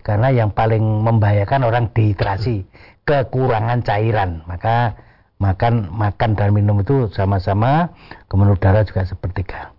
karena 0.06 0.30
yang 0.30 0.54
paling 0.54 1.02
membahayakan 1.02 1.66
orang 1.66 1.90
dehidrasi 1.90 2.62
kekurangan 3.02 3.82
cairan. 3.82 4.46
Maka 4.46 4.94
makan 5.42 5.90
makan 5.90 6.38
dan 6.38 6.54
minum 6.54 6.78
itu 6.78 7.10
sama-sama 7.10 7.90
kemudian 8.30 8.54
udara 8.54 8.86
juga 8.86 9.02
sepertiga. 9.02 9.74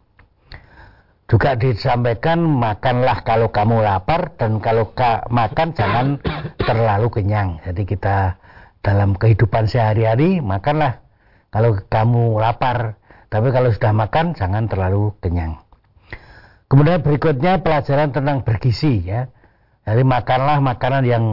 Juga 1.31 1.55
disampaikan 1.55 2.43
makanlah 2.43 3.23
kalau 3.23 3.51
kamu 3.51 3.83
lapar 3.83 4.35
dan 4.35 4.59
kalau 4.59 4.91
ka, 4.91 5.27
makan 5.31 5.75
jangan 5.75 6.19
terlalu 6.59 7.07
kenyang. 7.07 7.63
Jadi 7.63 7.83
kita 7.87 8.35
dalam 8.83 9.15
kehidupan 9.15 9.67
sehari-hari 9.67 10.43
makanlah 10.43 11.03
kalau 11.51 11.75
kamu 11.87 12.39
lapar 12.39 12.99
tapi 13.27 13.51
kalau 13.51 13.71
sudah 13.71 13.95
makan 13.95 14.35
jangan 14.35 14.67
terlalu 14.67 15.15
kenyang. 15.23 15.59
Kemudian 16.67 16.99
berikutnya 16.99 17.63
pelajaran 17.63 18.11
tentang 18.11 18.43
bergizi 18.43 19.03
ya 19.03 19.31
jadi 19.87 20.03
makanlah 20.03 20.59
makanan 20.59 21.07
yang 21.07 21.23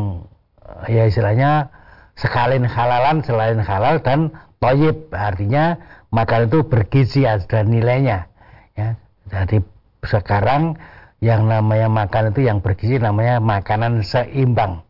ya 0.86 1.10
istilahnya 1.10 1.74
sekalin 2.14 2.62
halalan 2.62 3.26
selain 3.26 3.58
halal 3.58 3.98
dan 3.98 4.30
toyib. 4.62 5.10
Artinya 5.10 5.74
makan 6.14 6.46
itu 6.46 6.62
bergizi 6.62 7.26
ada 7.26 7.66
nilainya 7.66 8.30
ya. 8.78 8.94
Jadi 9.26 9.58
sekarang 10.06 10.78
yang 11.18 11.50
namanya 11.50 11.90
makan 11.90 12.30
itu 12.30 12.46
yang 12.46 12.62
bergizi 12.62 13.02
namanya 13.02 13.42
makanan 13.42 14.06
seimbang 14.06 14.86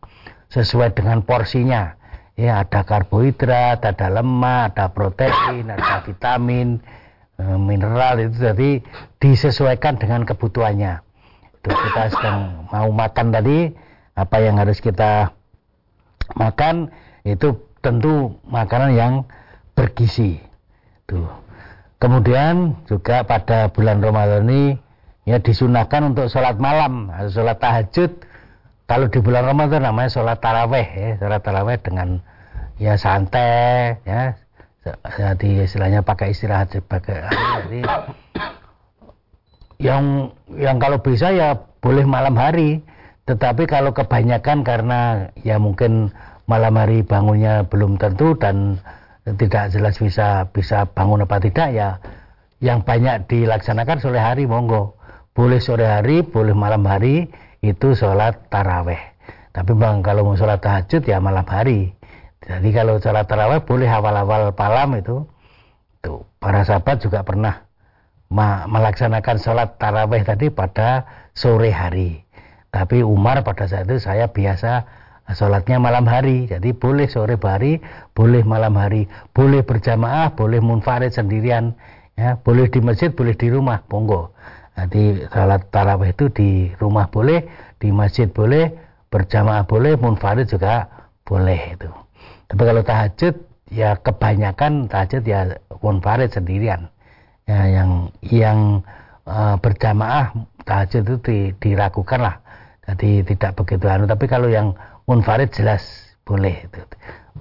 sesuai 0.53 0.93
dengan 0.93 1.25
porsinya. 1.25 1.97
Ya 2.37 2.61
ada 2.61 2.85
karbohidrat 2.85 3.81
ada 3.81 4.07
lemak 4.11 4.75
ada 4.75 4.91
protein 4.91 5.71
ada 5.71 6.03
vitamin 6.03 6.83
eh, 7.39 7.57
mineral 7.57 8.19
itu 8.21 8.43
jadi 8.43 8.83
disesuaikan 9.23 9.95
dengan 9.95 10.27
kebutuhannya 10.27 10.99
kita 11.73 12.03
sedang 12.13 12.67
mau 12.69 12.89
makan 12.93 13.33
tadi 13.33 13.73
apa 14.13 14.37
yang 14.43 14.61
harus 14.61 14.77
kita 14.77 15.33
makan 16.37 16.93
itu 17.25 17.57
tentu 17.81 18.37
makanan 18.45 18.93
yang 18.93 19.13
bergizi. 19.77 20.41
Tuh. 21.05 21.29
Kemudian 22.01 22.75
juga 22.89 23.25
pada 23.25 23.69
bulan 23.69 24.01
Ramadan 24.01 24.45
ini 24.49 24.63
ya 25.25 25.37
disunahkan 25.41 26.13
untuk 26.13 26.29
sholat 26.29 26.57
malam. 26.57 27.13
Atau 27.13 27.41
sholat 27.41 27.57
tahajud. 27.61 28.11
Kalau 28.85 29.09
di 29.09 29.19
bulan 29.21 29.45
Ramadan 29.49 29.85
namanya 29.85 30.09
sholat 30.09 30.41
taraweh 30.41 30.85
ya. 30.85 31.09
Sholat 31.21 31.41
taraweh 31.45 31.77
dengan 31.81 32.21
ya 32.81 32.97
santai 32.97 34.01
ya. 34.05 34.37
Jadi 35.17 35.65
istilahnya 35.65 36.05
pakai 36.05 36.29
istirahat 36.29 36.69
jadi 36.77 37.81
yang 39.81 40.31
yang 40.55 40.77
kalau 40.79 41.01
bisa 41.03 41.31
ya 41.31 41.67
boleh 41.83 42.05
malam 42.07 42.35
hari. 42.35 42.81
Tetapi 43.25 43.65
kalau 43.65 43.89
kebanyakan 43.97 44.61
karena 44.61 45.33
ya 45.41 45.57
mungkin 45.57 46.13
malam 46.45 46.77
hari 46.77 47.01
bangunnya 47.01 47.65
belum 47.65 47.97
tentu 47.97 48.37
dan 48.37 48.77
tidak 49.25 49.73
jelas 49.73 49.97
bisa 49.97 50.45
bisa 50.53 50.85
bangun 50.93 51.25
apa 51.25 51.41
tidak 51.41 51.73
ya 51.73 51.97
yang 52.61 52.85
banyak 52.85 53.25
dilaksanakan 53.25 53.97
sore 53.97 54.21
hari 54.21 54.45
monggo. 54.45 54.93
Boleh 55.33 55.57
sore 55.57 55.89
hari 55.89 56.21
boleh 56.21 56.53
malam 56.53 56.85
hari 56.85 57.33
itu 57.65 57.97
sholat 57.97 58.45
taraweh. 58.53 59.17
Tapi 59.51 59.71
bang 59.73 60.05
kalau 60.05 60.21
mau 60.21 60.37
sholat 60.37 60.61
tahajud 60.61 61.01
ya 61.09 61.17
malam 61.17 61.43
hari. 61.49 61.97
Jadi 62.45 62.69
kalau 62.69 63.01
sholat 63.01 63.25
taraweh 63.25 63.65
boleh 63.65 63.89
awal-awal 63.89 64.53
malam 64.53 65.01
itu. 65.01 65.25
Tuh 66.05 66.21
para 66.37 66.61
sahabat 66.61 67.01
juga 67.01 67.25
pernah 67.25 67.64
melaksanakan 68.33 69.37
sholat 69.37 69.77
taraweh 69.77 70.25
tadi 70.25 70.49
pada 70.49 71.05
sore 71.37 71.69
hari. 71.69 72.25
Tapi 72.73 73.05
Umar 73.05 73.45
pada 73.45 73.69
saat 73.69 73.87
itu 73.87 74.01
saya 74.03 74.27
biasa 74.27 74.83
sholatnya 75.31 75.79
malam 75.79 76.03
hari. 76.09 76.49
Jadi 76.49 76.75
boleh 76.75 77.07
sore 77.07 77.39
hari, 77.39 77.79
boleh 78.11 78.43
malam 78.43 78.75
hari, 78.75 79.07
boleh 79.31 79.63
berjamaah, 79.63 80.35
boleh 80.35 80.59
munfarid 80.59 81.13
sendirian, 81.13 81.77
ya, 82.19 82.35
boleh 82.41 82.67
di 82.67 82.79
masjid, 82.83 83.13
boleh 83.13 83.33
di 83.37 83.47
rumah, 83.47 83.85
monggo. 83.87 84.35
Jadi 84.75 85.23
sholat 85.31 85.71
taraweh 85.71 86.11
itu 86.11 86.27
di 86.35 86.67
rumah 86.83 87.07
boleh, 87.07 87.47
di 87.79 87.95
masjid 87.95 88.27
boleh, 88.27 88.75
berjamaah 89.07 89.63
boleh, 89.63 89.95
munfarid 89.95 90.51
juga 90.51 90.91
boleh 91.23 91.79
itu. 91.79 91.87
Tapi 92.51 92.61
kalau 92.61 92.83
tahajud 92.83 93.35
ya 93.71 93.97
kebanyakan 93.97 94.91
tahajud 94.91 95.23
ya 95.25 95.57
munfarid 95.81 96.29
sendirian 96.29 96.93
ya, 97.49 97.61
yang 97.69 97.89
yang 98.25 98.59
uh, 99.25 99.55
berjamaah 99.61 100.33
tahajud 100.65 101.01
itu 101.05 101.15
di, 101.25 101.37
diragukan 101.61 102.19
lah. 102.21 102.35
Jadi 102.85 103.25
tidak 103.25 103.57
begitu 103.57 103.85
anu. 103.89 104.05
Tapi 104.05 104.25
kalau 104.29 104.49
yang 104.49 104.77
munfarid 105.09 105.49
jelas 105.53 105.81
boleh 106.25 106.65
itu. 106.65 106.81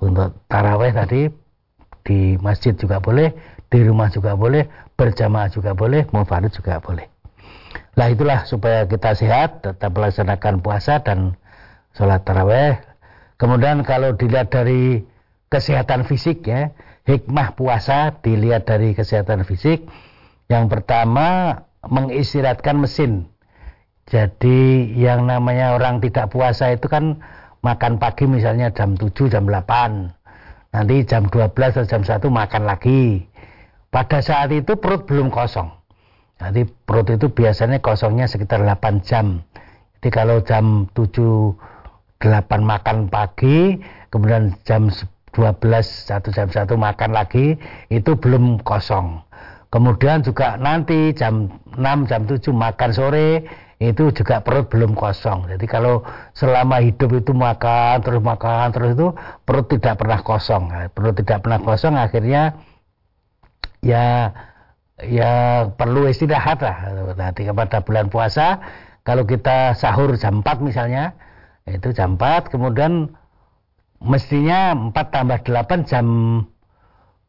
untuk 0.02 0.36
taraweh 0.50 0.92
tadi 0.92 1.30
di 2.04 2.36
masjid 2.42 2.76
juga 2.76 3.00
boleh 3.00 3.32
di 3.72 3.80
rumah 3.80 4.12
juga 4.12 4.36
boleh 4.36 4.68
berjamaah 4.98 5.48
juga 5.48 5.72
boleh 5.72 6.04
munfarid 6.12 6.52
juga 6.52 6.82
boleh. 6.82 7.08
Lah 7.94 8.10
itulah 8.10 8.42
supaya 8.44 8.84
kita 8.84 9.14
sehat 9.14 9.62
tetap 9.62 9.94
melaksanakan 9.94 10.60
puasa 10.60 11.00
dan 11.00 11.38
sholat 11.94 12.26
taraweh. 12.26 12.78
Kemudian 13.38 13.86
kalau 13.86 14.14
dilihat 14.14 14.50
dari 14.50 15.02
kesehatan 15.48 16.06
fisik 16.06 16.42
ya 16.42 16.74
hikmah 17.04 17.56
puasa 17.56 18.20
dilihat 18.24 18.68
dari 18.68 18.96
kesehatan 18.96 19.44
fisik. 19.44 19.88
Yang 20.48 20.64
pertama 20.72 21.60
mengistirahatkan 21.84 22.80
mesin. 22.80 23.28
Jadi 24.04 24.92
yang 25.00 25.24
namanya 25.24 25.76
orang 25.76 26.00
tidak 26.04 26.28
puasa 26.28 26.72
itu 26.76 26.88
kan 26.92 27.24
makan 27.64 27.96
pagi 27.96 28.28
misalnya 28.28 28.68
jam 28.76 28.96
7, 29.00 29.32
jam 29.32 29.48
8. 29.48 30.12
Nanti 30.76 30.96
jam 31.08 31.30
12 31.32 31.48
atau 31.54 31.88
jam 31.88 32.02
1 32.04 32.20
makan 32.28 32.62
lagi. 32.68 33.28
pada 33.94 34.18
saat 34.18 34.50
itu 34.50 34.74
perut 34.74 35.06
belum 35.06 35.30
kosong. 35.30 35.70
Jadi 36.42 36.66
perut 36.66 37.06
itu 37.14 37.30
biasanya 37.30 37.78
kosongnya 37.78 38.26
sekitar 38.26 38.66
8 38.66 39.06
jam. 39.06 39.46
Jadi 40.02 40.08
kalau 40.10 40.42
jam 40.42 40.90
7 40.90 41.54
8 42.18 42.58
makan 42.58 43.06
pagi, 43.06 43.78
kemudian 44.10 44.58
jam 44.66 44.90
12 45.34 45.60
satu 45.82 46.30
jam 46.30 46.48
satu 46.48 46.78
makan 46.78 47.10
lagi, 47.12 47.58
itu 47.90 48.14
belum 48.14 48.62
kosong. 48.62 49.20
Kemudian 49.74 50.22
juga 50.22 50.54
nanti 50.54 51.10
jam 51.18 51.50
6 51.74 52.06
jam 52.06 52.22
7 52.30 52.38
makan 52.54 52.90
sore 52.94 53.42
itu 53.82 54.14
juga 54.14 54.38
perut 54.38 54.70
belum 54.70 54.94
kosong. 54.94 55.50
Jadi 55.50 55.66
kalau 55.66 56.06
selama 56.30 56.78
hidup 56.78 57.10
itu 57.18 57.34
makan 57.34 57.98
terus 58.06 58.22
makan 58.22 58.70
terus 58.70 58.94
itu 58.94 59.10
perut 59.42 59.66
tidak 59.66 59.98
pernah 59.98 60.22
kosong. 60.22 60.70
Nah, 60.70 60.86
perut 60.94 61.18
tidak 61.18 61.42
pernah 61.42 61.58
kosong 61.58 61.98
akhirnya 61.98 62.54
ya 63.82 64.30
ya 65.02 65.32
perlu 65.74 66.06
istirahat 66.06 66.62
lah. 66.62 66.76
Nanti 67.18 67.42
kepada 67.42 67.82
bulan 67.82 68.06
puasa 68.14 68.62
kalau 69.02 69.26
kita 69.26 69.74
sahur 69.74 70.14
jam 70.14 70.40
4 70.40 70.62
misalnya 70.62 71.18
itu 71.66 71.90
jam 71.90 72.14
4 72.14 72.54
kemudian 72.54 73.10
mestinya 74.04 74.76
4 74.76 74.94
tambah 74.94 75.38
8 75.42 75.88
jam 75.90 76.06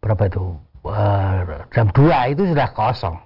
berapa 0.03 0.27
itu 0.27 0.59
uh, 0.85 1.65
jam 1.71 1.87
2 1.89 2.31
itu 2.35 2.43
sudah 2.51 2.69
kosong 2.75 3.17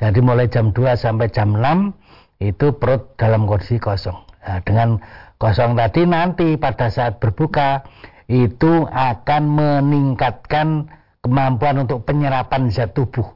jadi 0.00 0.18
mulai 0.24 0.48
jam 0.48 0.72
2 0.72 0.96
sampai 0.96 1.28
jam 1.28 1.52
6 1.60 1.92
itu 2.40 2.72
perut 2.80 3.12
dalam 3.20 3.44
kondisi 3.44 3.76
kosong. 3.76 4.16
Nah, 4.40 4.64
dengan 4.64 4.96
kosong 5.36 5.76
tadi 5.76 6.08
nanti 6.08 6.56
pada 6.56 6.88
saat 6.88 7.20
berbuka 7.20 7.84
itu 8.32 8.88
akan 8.88 9.42
meningkatkan 9.44 10.88
kemampuan 11.20 11.84
untuk 11.84 12.08
penyerapan 12.08 12.72
zat 12.72 12.96
tubuh. 12.96 13.28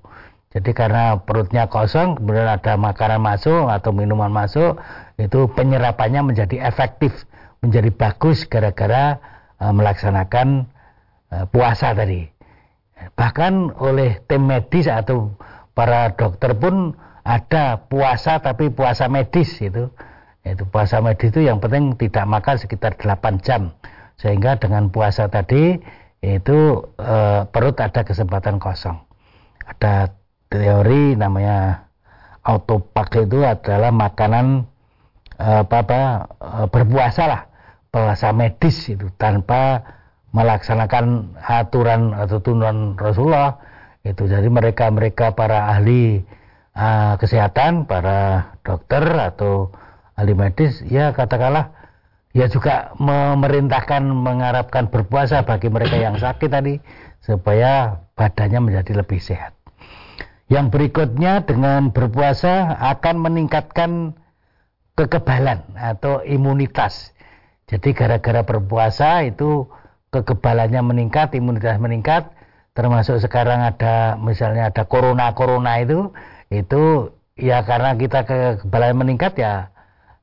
Jadi 0.56 0.70
karena 0.73 1.20
perutnya 1.20 1.68
kosong, 1.68 2.16
kemudian 2.16 2.49
ada 2.49 2.80
makanan 2.80 3.20
masuk 3.20 3.68
atau 3.68 3.90
minuman 3.92 4.32
masuk, 4.32 4.78
itu 5.20 5.50
penyerapannya 5.52 6.32
menjadi 6.32 6.64
efektif, 6.64 7.28
menjadi 7.61 7.90
bagus 7.92 8.46
gara-gara 8.49 9.20
melaksanakan 9.61 10.66
e, 11.30 11.37
puasa 11.50 11.94
tadi. 11.94 12.26
Bahkan 13.14 13.78
oleh 13.78 14.23
tim 14.26 14.49
medis 14.49 14.88
atau 14.88 15.34
para 15.76 16.14
dokter 16.14 16.56
pun 16.56 16.94
ada 17.25 17.84
puasa 17.90 18.38
tapi 18.40 18.70
puasa 18.70 19.11
medis 19.11 19.50
itu 19.61 19.90
itu 20.44 20.62
puasa 20.68 21.00
medis 21.00 21.32
itu 21.32 21.40
yang 21.40 21.56
penting 21.58 21.96
tidak 21.96 22.25
makan 22.28 22.56
sekitar 22.61 22.92
8 22.99 23.40
jam. 23.44 23.73
Sehingga 24.14 24.61
dengan 24.61 24.92
puasa 24.94 25.26
tadi 25.26 25.78
itu 26.23 26.58
e, 26.96 27.16
perut 27.49 27.76
ada 27.80 28.02
kesempatan 28.06 28.62
kosong. 28.62 28.96
Ada 29.64 30.14
teori 30.52 31.16
namanya 31.18 31.88
autopak 32.44 33.25
itu 33.25 33.42
adalah 33.42 33.90
makanan 33.90 34.68
e, 35.40 35.49
apa 35.64 35.78
apa 35.82 36.00
berpuasa 36.68 37.25
lah 37.26 37.42
puasa 37.95 38.35
medis 38.35 38.91
itu 38.91 39.07
tanpa 39.15 39.87
melaksanakan 40.35 41.39
aturan 41.39 42.11
atau 42.11 42.43
tuntunan 42.43 42.99
Rasulullah 42.99 43.63
itu 44.03 44.27
jadi 44.27 44.51
mereka 44.51 44.91
mereka 44.91 45.31
para 45.39 45.71
ahli 45.71 46.27
uh, 46.75 47.15
kesehatan, 47.17 47.87
para 47.87 48.53
dokter 48.67 49.01
atau 49.01 49.71
ahli 50.19 50.35
medis, 50.35 50.83
ya 50.91 51.15
katakanlah 51.15 51.73
ya 52.35 52.51
juga 52.51 52.93
memerintahkan 52.99 54.03
mengharapkan 54.05 54.91
berpuasa 54.91 55.47
bagi 55.47 55.71
mereka 55.71 55.97
yang 55.97 56.19
sakit 56.19 56.51
tadi 56.51 56.83
supaya 57.23 58.05
badannya 58.19 58.61
menjadi 58.61 59.01
lebih 59.01 59.23
sehat. 59.23 59.55
Yang 60.53 60.77
berikutnya 60.77 61.49
dengan 61.49 61.89
berpuasa 61.95 62.77
akan 62.93 63.17
meningkatkan 63.25 64.13
kekebalan 64.93 65.65
atau 65.73 66.21
imunitas. 66.21 67.13
Jadi 67.64 67.97
gara-gara 67.97 68.45
berpuasa 68.45 69.25
itu 69.25 69.69
kekebalannya 70.12 70.84
meningkat, 70.84 71.32
imunitas 71.32 71.80
meningkat, 71.80 72.28
termasuk 72.76 73.19
sekarang 73.19 73.65
ada 73.65 74.21
misalnya 74.21 74.69
ada 74.69 74.84
corona 74.84 75.32
corona 75.32 75.80
itu 75.80 76.12
itu 76.52 77.15
ya 77.34 77.65
karena 77.65 77.97
kita 77.97 78.28
kekebalan 78.28 78.95
meningkat 79.00 79.32
ya 79.41 79.73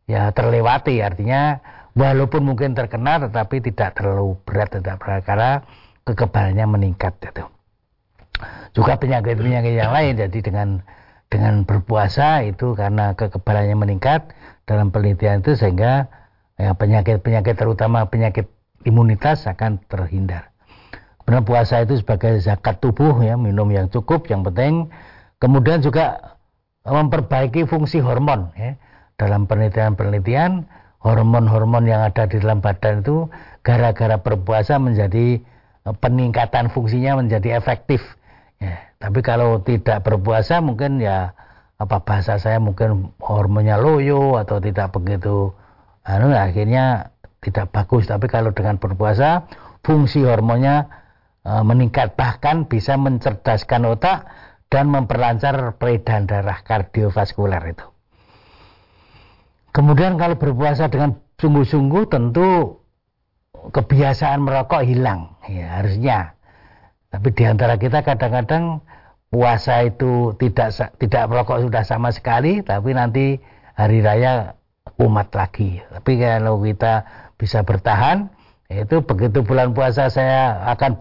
ya 0.05 0.29
terlewati. 0.31 1.01
Artinya 1.01 1.59
walaupun 1.97 2.45
mungkin 2.45 2.77
terkena 2.77 3.19
tetapi 3.25 3.59
tidak 3.63 3.97
terlalu 3.97 4.37
berat 4.45 4.69
tidak 4.71 5.01
berat. 5.01 5.21
Karena 5.25 5.51
kekebalannya 6.05 6.65
meningkat 6.69 7.17
itu. 7.25 7.43
Juga 8.71 8.95
penyakit-penyakit 9.01 9.73
yang 9.75 9.91
lain. 9.91 10.13
Jadi 10.15 10.39
dengan 10.45 10.69
dengan 11.31 11.63
berpuasa 11.63 12.43
itu 12.43 12.75
karena 12.75 13.15
kekebalannya 13.15 13.75
meningkat 13.79 14.35
dalam 14.67 14.91
penelitian 14.91 15.39
itu 15.39 15.55
sehingga 15.55 16.20
penyakit-penyakit 16.77 17.55
terutama 17.57 18.05
penyakit 18.05 18.45
imunitas 18.85 19.49
akan 19.49 19.81
terhindar. 19.89 20.53
Kemudian 21.21 21.45
puasa 21.45 21.81
itu 21.85 21.97
sebagai 22.01 22.37
zakat 22.41 22.81
tubuh 22.81 23.13
ya 23.21 23.37
minum 23.37 23.69
yang 23.69 23.87
cukup 23.89 24.25
yang 24.27 24.41
penting 24.41 24.89
Kemudian 25.41 25.81
juga 25.81 26.37
memperbaiki 26.85 27.65
fungsi 27.65 27.97
hormon. 27.97 28.53
Ya. 28.53 28.77
Dalam 29.17 29.49
penelitian-penelitian, 29.49 30.69
hormon-hormon 31.01 31.89
yang 31.89 32.05
ada 32.05 32.29
di 32.29 32.37
dalam 32.37 32.61
badan 32.61 33.01
itu 33.01 33.25
gara-gara 33.65 34.21
berpuasa 34.21 34.77
menjadi 34.77 35.41
eh, 35.89 35.95
peningkatan 35.97 36.69
fungsinya 36.69 37.25
menjadi 37.25 37.57
efektif. 37.57 38.05
Ya. 38.61 38.93
Tapi 39.01 39.25
kalau 39.25 39.65
tidak 39.65 40.05
berpuasa 40.05 40.61
mungkin 40.61 41.01
ya 41.01 41.33
apa 41.81 42.05
bahasa 42.05 42.37
saya 42.37 42.61
mungkin 42.61 43.09
hormonnya 43.17 43.81
loyo 43.81 44.37
atau 44.37 44.61
tidak 44.61 44.93
begitu 44.93 45.49
anu 46.07 46.33
akhirnya 46.33 47.13
tidak 47.41 47.73
bagus 47.73 48.09
tapi 48.09 48.29
kalau 48.29 48.53
dengan 48.53 48.77
berpuasa 48.77 49.49
fungsi 49.81 50.21
hormonnya 50.25 50.89
e, 51.41 51.51
meningkat 51.65 52.13
bahkan 52.13 52.69
bisa 52.69 52.97
mencerdaskan 52.97 53.85
otak 53.89 54.29
dan 54.71 54.87
memperlancar 54.87 55.75
peredaran 55.75 56.29
darah 56.29 56.63
kardiovaskuler 56.63 57.75
itu. 57.75 57.85
Kemudian 59.75 60.15
kalau 60.15 60.39
berpuasa 60.39 60.87
dengan 60.87 61.19
sungguh-sungguh 61.39 62.07
tentu 62.07 62.79
kebiasaan 63.51 64.43
merokok 64.43 64.83
hilang, 64.87 65.35
ya 65.47 65.79
harusnya. 65.79 66.39
Tapi 67.11 67.27
di 67.35 67.43
antara 67.43 67.75
kita 67.75 68.03
kadang-kadang 68.03 68.79
puasa 69.27 69.83
itu 69.83 70.35
tidak 70.39 70.95
tidak 70.99 71.23
merokok 71.27 71.67
sudah 71.67 71.83
sama 71.83 72.11
sekali, 72.15 72.63
tapi 72.63 72.95
nanti 72.95 73.39
hari 73.75 73.99
raya 73.99 74.59
umat 74.99 75.31
lagi. 75.31 75.79
Tapi 75.91 76.11
kalau 76.19 76.59
kita 76.59 77.05
bisa 77.39 77.63
bertahan, 77.63 78.27
itu 78.71 79.03
begitu 79.03 79.43
bulan 79.43 79.75
puasa 79.75 80.07
saya 80.07 80.63
akan 80.71 80.95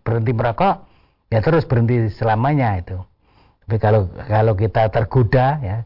berhenti 0.00 0.32
merokok, 0.32 0.88
ya 1.28 1.44
terus 1.44 1.68
berhenti 1.68 2.08
selamanya 2.12 2.80
itu. 2.80 2.96
Tapi 3.64 3.76
kalau 3.76 4.08
kalau 4.26 4.56
kita 4.56 4.88
tergoda 4.88 5.60
ya 5.60 5.78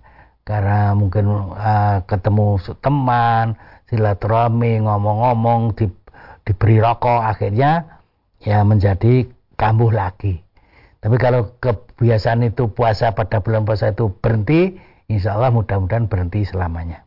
karena 0.44 0.92
mungkin 0.92 1.54
uh, 1.56 2.04
ketemu 2.04 2.60
teman, 2.84 3.56
silaturahmi, 3.88 4.84
ngomong-ngomong, 4.84 5.72
di, 5.72 5.88
diberi 6.44 6.78
rokok, 6.84 7.20
akhirnya 7.24 8.00
ya 8.44 8.60
menjadi 8.60 9.24
kambuh 9.56 9.88
lagi. 9.88 10.44
Tapi 11.00 11.16
kalau 11.20 11.52
kebiasaan 11.60 12.48
itu 12.48 12.68
puasa 12.72 13.12
pada 13.12 13.40
bulan 13.40 13.68
puasa 13.68 13.92
itu 13.92 14.12
berhenti, 14.20 14.76
insya 15.08 15.36
Allah 15.36 15.52
mudah-mudahan 15.52 16.08
berhenti 16.08 16.44
selamanya. 16.48 17.03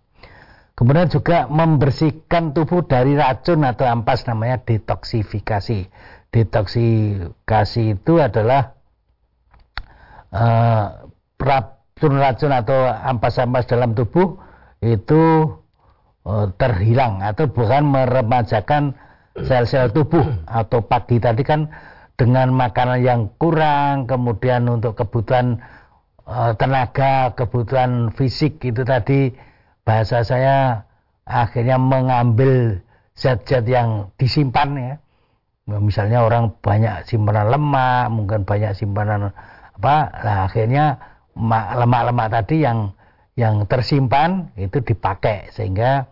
Kemudian 0.77 1.09
juga 1.09 1.49
membersihkan 1.49 2.53
tubuh 2.53 2.85
dari 2.85 3.17
racun 3.17 3.65
atau 3.65 3.89
ampas 3.89 4.29
namanya 4.29 4.61
detoksifikasi. 4.61 5.89
Detoksifikasi 6.29 7.83
itu 7.97 8.13
adalah 8.21 8.77
uh, 10.29 11.09
racun-racun 11.41 12.53
atau 12.53 12.77
ampas-ampas 12.93 13.65
dalam 13.65 13.97
tubuh 13.97 14.37
itu 14.85 15.49
uh, 16.29 16.45
terhilang 16.61 17.25
atau 17.25 17.49
bukan 17.49 17.81
meremajakan 17.81 18.93
sel-sel 19.33 19.89
tubuh 19.89 20.25
atau 20.45 20.85
pagi 20.85 21.17
tadi 21.17 21.41
kan 21.41 21.73
dengan 22.17 22.53
makanan 22.53 23.01
yang 23.01 23.21
kurang 23.41 24.05
kemudian 24.05 24.65
untuk 24.69 24.93
kebutuhan 24.97 25.61
uh, 26.25 26.53
tenaga 26.57 27.33
kebutuhan 27.33 28.13
fisik 28.13 28.61
itu 28.61 28.81
tadi 28.85 29.33
bahasa 29.87 30.27
saya 30.27 30.83
akhirnya 31.23 31.79
mengambil 31.79 32.83
zat-zat 33.15 33.63
yang 33.63 34.11
disimpan 34.19 34.69
ya. 34.75 34.93
Misalnya 35.79 36.23
orang 36.27 36.51
banyak 36.59 37.07
simpanan 37.07 37.51
lemak 37.51 38.07
mungkin 38.11 38.43
banyak 38.47 38.71
simpanan 38.75 39.35
apa 39.77 39.95
nah 40.23 40.37
akhirnya 40.47 40.95
lemak-lemak 41.75 42.27
tadi 42.31 42.63
yang 42.63 42.95
yang 43.37 43.67
tersimpan 43.67 44.51
itu 44.59 44.79
dipakai 44.83 45.51
sehingga 45.51 46.07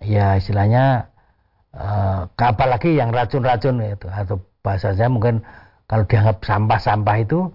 ya 0.00 0.38
istilahnya 0.38 1.12
uh, 1.76 2.26
apalagi 2.34 2.98
yang 2.98 3.14
racun-racun 3.14 3.82
itu. 3.86 4.08
Atau 4.10 4.42
bahasa 4.66 4.94
saya 4.94 5.10
mungkin 5.10 5.42
kalau 5.86 6.08
dianggap 6.08 6.40
sampah-sampah 6.42 7.16
itu 7.20 7.52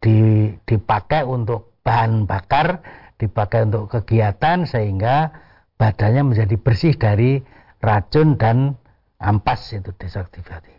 di, 0.00 0.48
dipakai 0.64 1.26
untuk 1.26 1.74
bahan 1.82 2.28
bakar, 2.28 2.80
dipakai 3.20 3.68
untuk 3.68 3.92
kegiatan 3.92 4.64
sehingga 4.64 5.36
badannya 5.76 6.32
menjadi 6.32 6.56
bersih 6.56 6.96
dari 6.96 7.44
racun 7.84 8.40
dan 8.40 8.80
ampas 9.20 9.76
itu 9.76 9.92
desaktivasi. 10.00 10.72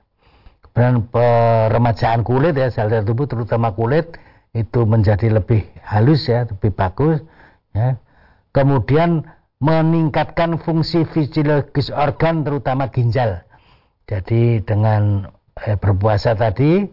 Kemudian 0.61 1.05
peremajaan 1.13 2.25
kulit 2.25 2.57
ya 2.57 2.73
sel 2.73 2.89
sel 2.89 3.05
tubuh 3.05 3.29
terutama 3.29 3.75
kulit 3.77 4.17
itu 4.57 4.83
menjadi 4.83 5.29
lebih 5.29 5.67
halus 5.85 6.25
ya, 6.25 6.49
lebih 6.49 6.73
bagus 6.73 7.21
ya. 7.77 8.01
Kemudian 8.51 9.29
meningkatkan 9.61 10.57
fungsi 10.57 11.05
fisiologis 11.05 11.93
organ 11.93 12.41
terutama 12.41 12.89
ginjal. 12.89 13.45
Jadi 14.09 14.59
dengan 14.65 15.29
eh, 15.61 15.77
berpuasa 15.77 16.33
tadi 16.35 16.89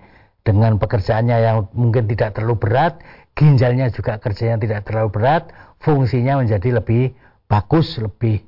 dengan 0.47 0.81
pekerjaannya 0.81 1.37
yang 1.45 1.59
mungkin 1.75 2.07
tidak 2.09 2.39
terlalu 2.39 2.57
berat, 2.57 3.01
ginjalnya 3.39 3.95
juga 3.95 4.19
kerjanya 4.19 4.59
tidak 4.59 4.91
terlalu 4.91 5.15
berat, 5.15 5.55
fungsinya 5.79 6.43
menjadi 6.43 6.83
lebih 6.83 7.15
bagus, 7.47 7.95
lebih 8.03 8.43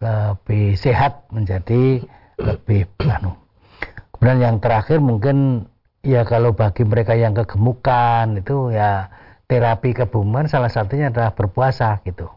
lebih 0.00 0.78
sehat, 0.78 1.26
menjadi 1.34 2.00
lebih 2.38 2.88
anu. 3.04 3.36
Kemudian 4.14 4.38
yang 4.40 4.56
terakhir 4.62 5.02
mungkin 5.02 5.66
ya 6.00 6.24
kalau 6.24 6.56
bagi 6.56 6.86
mereka 6.86 7.12
yang 7.18 7.36
kegemukan 7.36 8.40
itu 8.40 8.72
ya 8.72 9.12
terapi 9.50 9.92
kebumen 9.92 10.46
salah 10.48 10.70
satunya 10.72 11.10
adalah 11.10 11.34
berpuasa 11.34 12.00
gitu. 12.06 12.30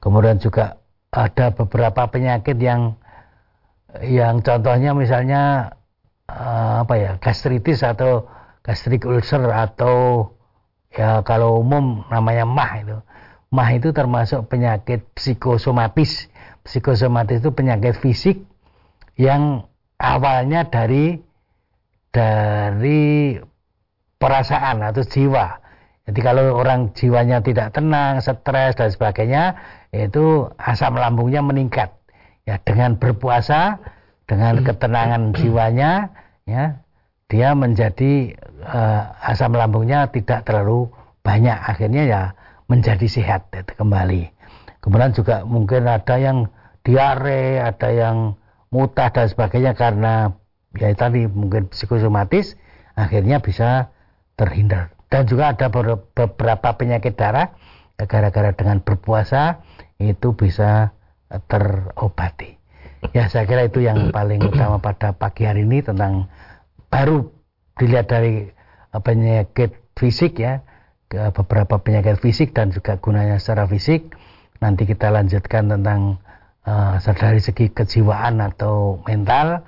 Kemudian 0.00 0.40
juga 0.40 0.80
ada 1.12 1.52
beberapa 1.54 2.08
penyakit 2.10 2.56
yang 2.58 2.98
yang 4.02 4.42
contohnya 4.42 4.92
misalnya 4.92 5.72
uh, 6.28 6.82
apa 6.82 6.94
ya 6.98 7.12
gastritis 7.22 7.86
atau 7.86 8.26
gastric 8.66 9.06
ulcer 9.06 9.40
atau 9.46 10.30
ya 10.92 11.22
kalau 11.26 11.62
umum 11.62 12.06
namanya 12.08 12.44
mah 12.46 12.72
itu. 12.78 12.98
Mah 13.50 13.70
itu 13.72 13.94
termasuk 13.94 14.50
penyakit 14.50 15.06
psikosomatis. 15.14 16.28
Psikosomatis 16.66 17.38
itu 17.40 17.54
penyakit 17.54 17.94
fisik 18.02 18.42
yang 19.16 19.70
awalnya 19.96 20.66
dari 20.66 21.22
dari 22.10 23.36
perasaan 24.16 24.82
atau 24.82 25.04
jiwa. 25.04 25.62
Jadi 26.06 26.20
kalau 26.22 26.54
orang 26.54 26.94
jiwanya 26.94 27.42
tidak 27.42 27.74
tenang, 27.74 28.22
stres 28.22 28.78
dan 28.78 28.88
sebagainya, 28.94 29.44
itu 29.90 30.46
asam 30.54 30.94
lambungnya 30.94 31.42
meningkat. 31.42 31.90
Ya 32.46 32.62
dengan 32.62 32.94
berpuasa, 32.94 33.82
dengan 34.30 34.62
ketenangan 34.62 35.34
jiwanya, 35.34 36.14
ya 36.46 36.85
dia 37.26 37.58
menjadi 37.58 38.38
uh, 38.62 39.30
asam 39.30 39.54
lambungnya 39.54 40.06
tidak 40.14 40.46
terlalu 40.46 40.90
banyak. 41.26 41.58
Akhirnya 41.58 42.02
ya 42.06 42.22
menjadi 42.70 43.06
sehat 43.06 43.50
ya, 43.50 43.66
kembali. 43.66 44.30
Kemudian 44.78 45.10
juga 45.14 45.42
mungkin 45.42 45.90
ada 45.90 46.14
yang 46.18 46.46
diare, 46.86 47.58
ada 47.58 47.90
yang 47.90 48.38
mutah 48.70 49.10
dan 49.10 49.26
sebagainya 49.26 49.74
karena 49.74 50.38
ya 50.78 50.92
tadi 50.94 51.26
mungkin 51.26 51.70
psikosomatis 51.70 52.54
akhirnya 52.98 53.40
bisa 53.40 53.90
terhindar 54.36 54.92
dan 55.08 55.24
juga 55.24 55.54
ada 55.54 55.72
beberapa 55.72 56.68
penyakit 56.76 57.16
darah 57.16 57.56
gara-gara 57.96 58.52
dengan 58.52 58.84
berpuasa 58.84 59.64
itu 59.96 60.36
bisa 60.36 60.92
terobati 61.48 62.60
ya 63.16 63.30
saya 63.32 63.48
kira 63.48 63.70
itu 63.70 63.80
yang 63.80 64.12
paling 64.12 64.44
utama 64.44 64.76
pada 64.82 65.16
pagi 65.16 65.48
hari 65.48 65.64
ini 65.64 65.80
tentang 65.80 66.28
baru 66.88 67.30
dilihat 67.76 68.06
dari 68.10 68.48
eh, 68.50 69.00
penyakit 69.02 69.76
fisik 69.96 70.40
ya 70.40 70.62
beberapa 71.06 71.78
penyakit 71.78 72.18
fisik 72.18 72.50
dan 72.50 72.74
juga 72.74 72.98
gunanya 72.98 73.38
secara 73.38 73.70
fisik 73.70 74.18
nanti 74.58 74.88
kita 74.88 75.14
lanjutkan 75.14 75.70
tentang 75.70 76.18
uh, 76.66 76.98
dari 76.98 77.40
segi 77.40 77.70
kejiwaan 77.70 78.42
atau 78.42 79.00
mental 79.06 79.62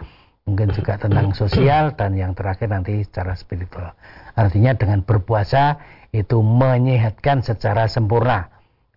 mungkin 0.48 0.72
juga 0.72 0.96
tentang 0.96 1.36
sosial 1.36 1.92
dan 1.94 2.16
yang 2.16 2.32
terakhir 2.32 2.72
nanti 2.72 3.04
secara 3.04 3.36
spiritual. 3.36 3.92
Artinya 4.32 4.72
dengan 4.72 5.04
berpuasa 5.04 5.76
itu 6.08 6.40
menyehatkan 6.40 7.44
secara 7.44 7.84
sempurna, 7.84 8.48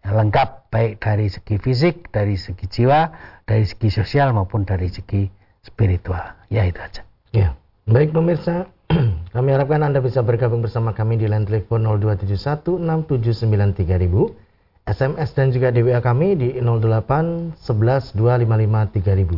lengkap 0.08 0.72
baik 0.72 1.04
dari 1.04 1.28
segi 1.28 1.60
fisik, 1.60 2.08
dari 2.16 2.40
segi 2.40 2.72
jiwa, 2.72 3.12
dari 3.44 3.68
segi 3.68 3.92
sosial 3.92 4.32
maupun 4.32 4.64
dari 4.64 4.88
segi 4.88 5.28
spiritual. 5.60 6.24
Ya 6.48 6.64
itu 6.64 6.80
aja. 6.80 7.04
Ya, 7.36 7.60
baik 7.89 8.13
pemirsa, 8.13 8.70
kami 9.36 9.50
harapkan 9.54 9.82
Anda 9.82 10.02
bisa 10.04 10.22
bergabung 10.22 10.62
bersama 10.62 10.94
kami 10.94 11.17
di 11.17 11.26
line 11.26 11.46
telepon 11.48 11.88
02716793000, 11.98 14.52
SMS 14.86 15.30
dan 15.38 15.54
juga 15.54 15.70
di 15.70 15.86
WA 15.86 16.02
kami 16.02 16.34
di 16.38 16.58
08 16.58 17.58
11 17.58 18.17
255 18.17 18.98
3000. 18.98 19.38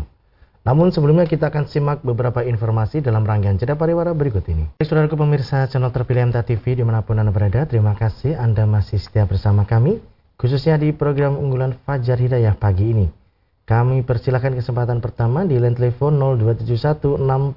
Namun 0.64 0.96
sebelumnya 0.96 1.28
kita 1.28 1.52
akan 1.52 1.68
simak 1.68 2.08
beberapa 2.08 2.40
informasi 2.40 3.04
dalam 3.04 3.28
rangkaian 3.28 3.60
jeda 3.60 3.76
pariwara 3.76 4.16
berikut 4.16 4.48
ini. 4.48 4.72
Saudaraku 4.80 5.20
pemirsa 5.20 5.68
channel 5.68 5.92
terpilih 5.92 6.32
MTA 6.32 6.48
TV 6.48 6.80
di 6.80 6.88
mana 6.88 7.04
pun 7.04 7.20
Anda 7.20 7.36
berada, 7.36 7.68
terima 7.68 8.00
kasih 8.00 8.40
Anda 8.40 8.64
masih 8.64 8.96
setia 8.96 9.28
bersama 9.28 9.68
kami, 9.68 10.00
khususnya 10.40 10.80
di 10.80 10.96
program 10.96 11.36
unggulan 11.36 11.76
Fajar 11.84 12.16
Hidayah 12.16 12.56
pagi 12.56 12.96
ini. 12.96 13.23
Kami 13.64 14.04
persilahkan 14.04 14.60
kesempatan 14.60 15.00
pertama 15.00 15.48
di 15.48 15.56
line 15.56 15.72
telepon 15.72 16.20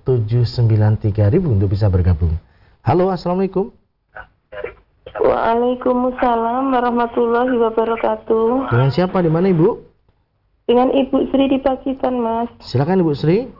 02716793000 0.06 1.42
untuk 1.42 1.66
bisa 1.66 1.90
bergabung. 1.90 2.30
Halo, 2.86 3.10
Assalamualaikum. 3.10 3.74
Waalaikumsalam 5.18 6.70
warahmatullahi 6.70 7.58
wabarakatuh. 7.58 8.70
Dengan 8.70 8.90
siapa 8.94 9.18
di 9.18 9.30
mana 9.34 9.50
Ibu? 9.50 9.82
Dengan 10.70 10.94
Ibu 10.94 11.26
Sri 11.34 11.50
di 11.50 11.58
Pacitan, 11.58 12.22
Mas. 12.22 12.54
Silakan 12.62 13.02
Ibu 13.02 13.10
Sri. 13.10 13.50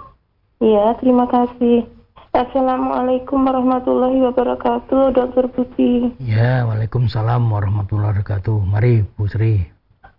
Iya, 0.62 0.94
terima 1.02 1.26
kasih. 1.26 1.90
Assalamualaikum 2.30 3.42
warahmatullahi 3.42 4.22
wabarakatuh, 4.22 5.18
Dokter 5.18 5.50
Putih. 5.50 6.14
Ya, 6.22 6.62
Waalaikumsalam 6.62 7.42
warahmatullahi 7.42 8.14
wabarakatuh. 8.14 8.54
Mari, 8.62 9.02
Bu 9.18 9.26
Sri. 9.26 9.75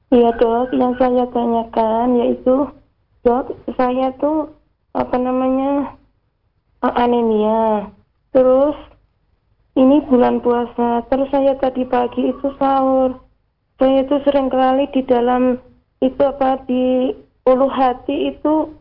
Iya, 0.07 0.31
Dok. 0.39 0.71
Yang 0.71 0.93
saya 1.03 1.23
tanyakan 1.35 2.07
yaitu, 2.15 2.71
Dok, 3.27 3.51
saya 3.75 4.15
tuh 4.19 4.55
apa 4.95 5.15
namanya 5.19 5.99
anemia. 6.81 7.91
Terus 8.31 8.75
ini 9.75 9.99
bulan 10.07 10.39
puasa. 10.39 11.03
Terus 11.11 11.27
saya 11.29 11.59
tadi 11.59 11.83
pagi 11.83 12.31
itu 12.31 12.47
sahur. 12.55 13.19
Saya 13.77 14.07
itu 14.07 14.15
sering 14.25 14.49
kali 14.49 14.89
di 14.95 15.05
dalam 15.05 15.59
itu 16.01 16.21
apa 16.23 16.61
di 16.65 17.13
ulu 17.45 17.67
hati 17.69 18.33
itu 18.33 18.73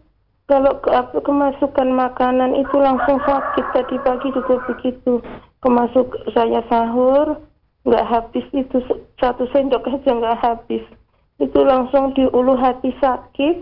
kalau 0.47 0.79
ke, 0.79 0.91
apa, 0.95 1.17
kemasukan 1.21 1.91
makanan 1.91 2.55
itu 2.55 2.77
langsung 2.79 3.19
sakit 3.25 3.67
tadi 3.73 3.97
pagi 4.05 4.29
juga 4.31 4.63
begitu 4.69 5.21
kemasuk 5.65 6.13
saya 6.33 6.61
sahur 6.71 7.41
nggak 7.89 8.07
habis 8.07 8.47
itu 8.53 8.79
satu 9.19 9.49
sendok 9.51 9.87
aja 9.91 10.11
nggak 10.13 10.39
habis 10.43 10.85
itu 11.43 11.61
langsung 11.65 12.17
di 12.17 12.25
ulu 12.33 12.57
hati 12.57 12.93
sakit 13.01 13.57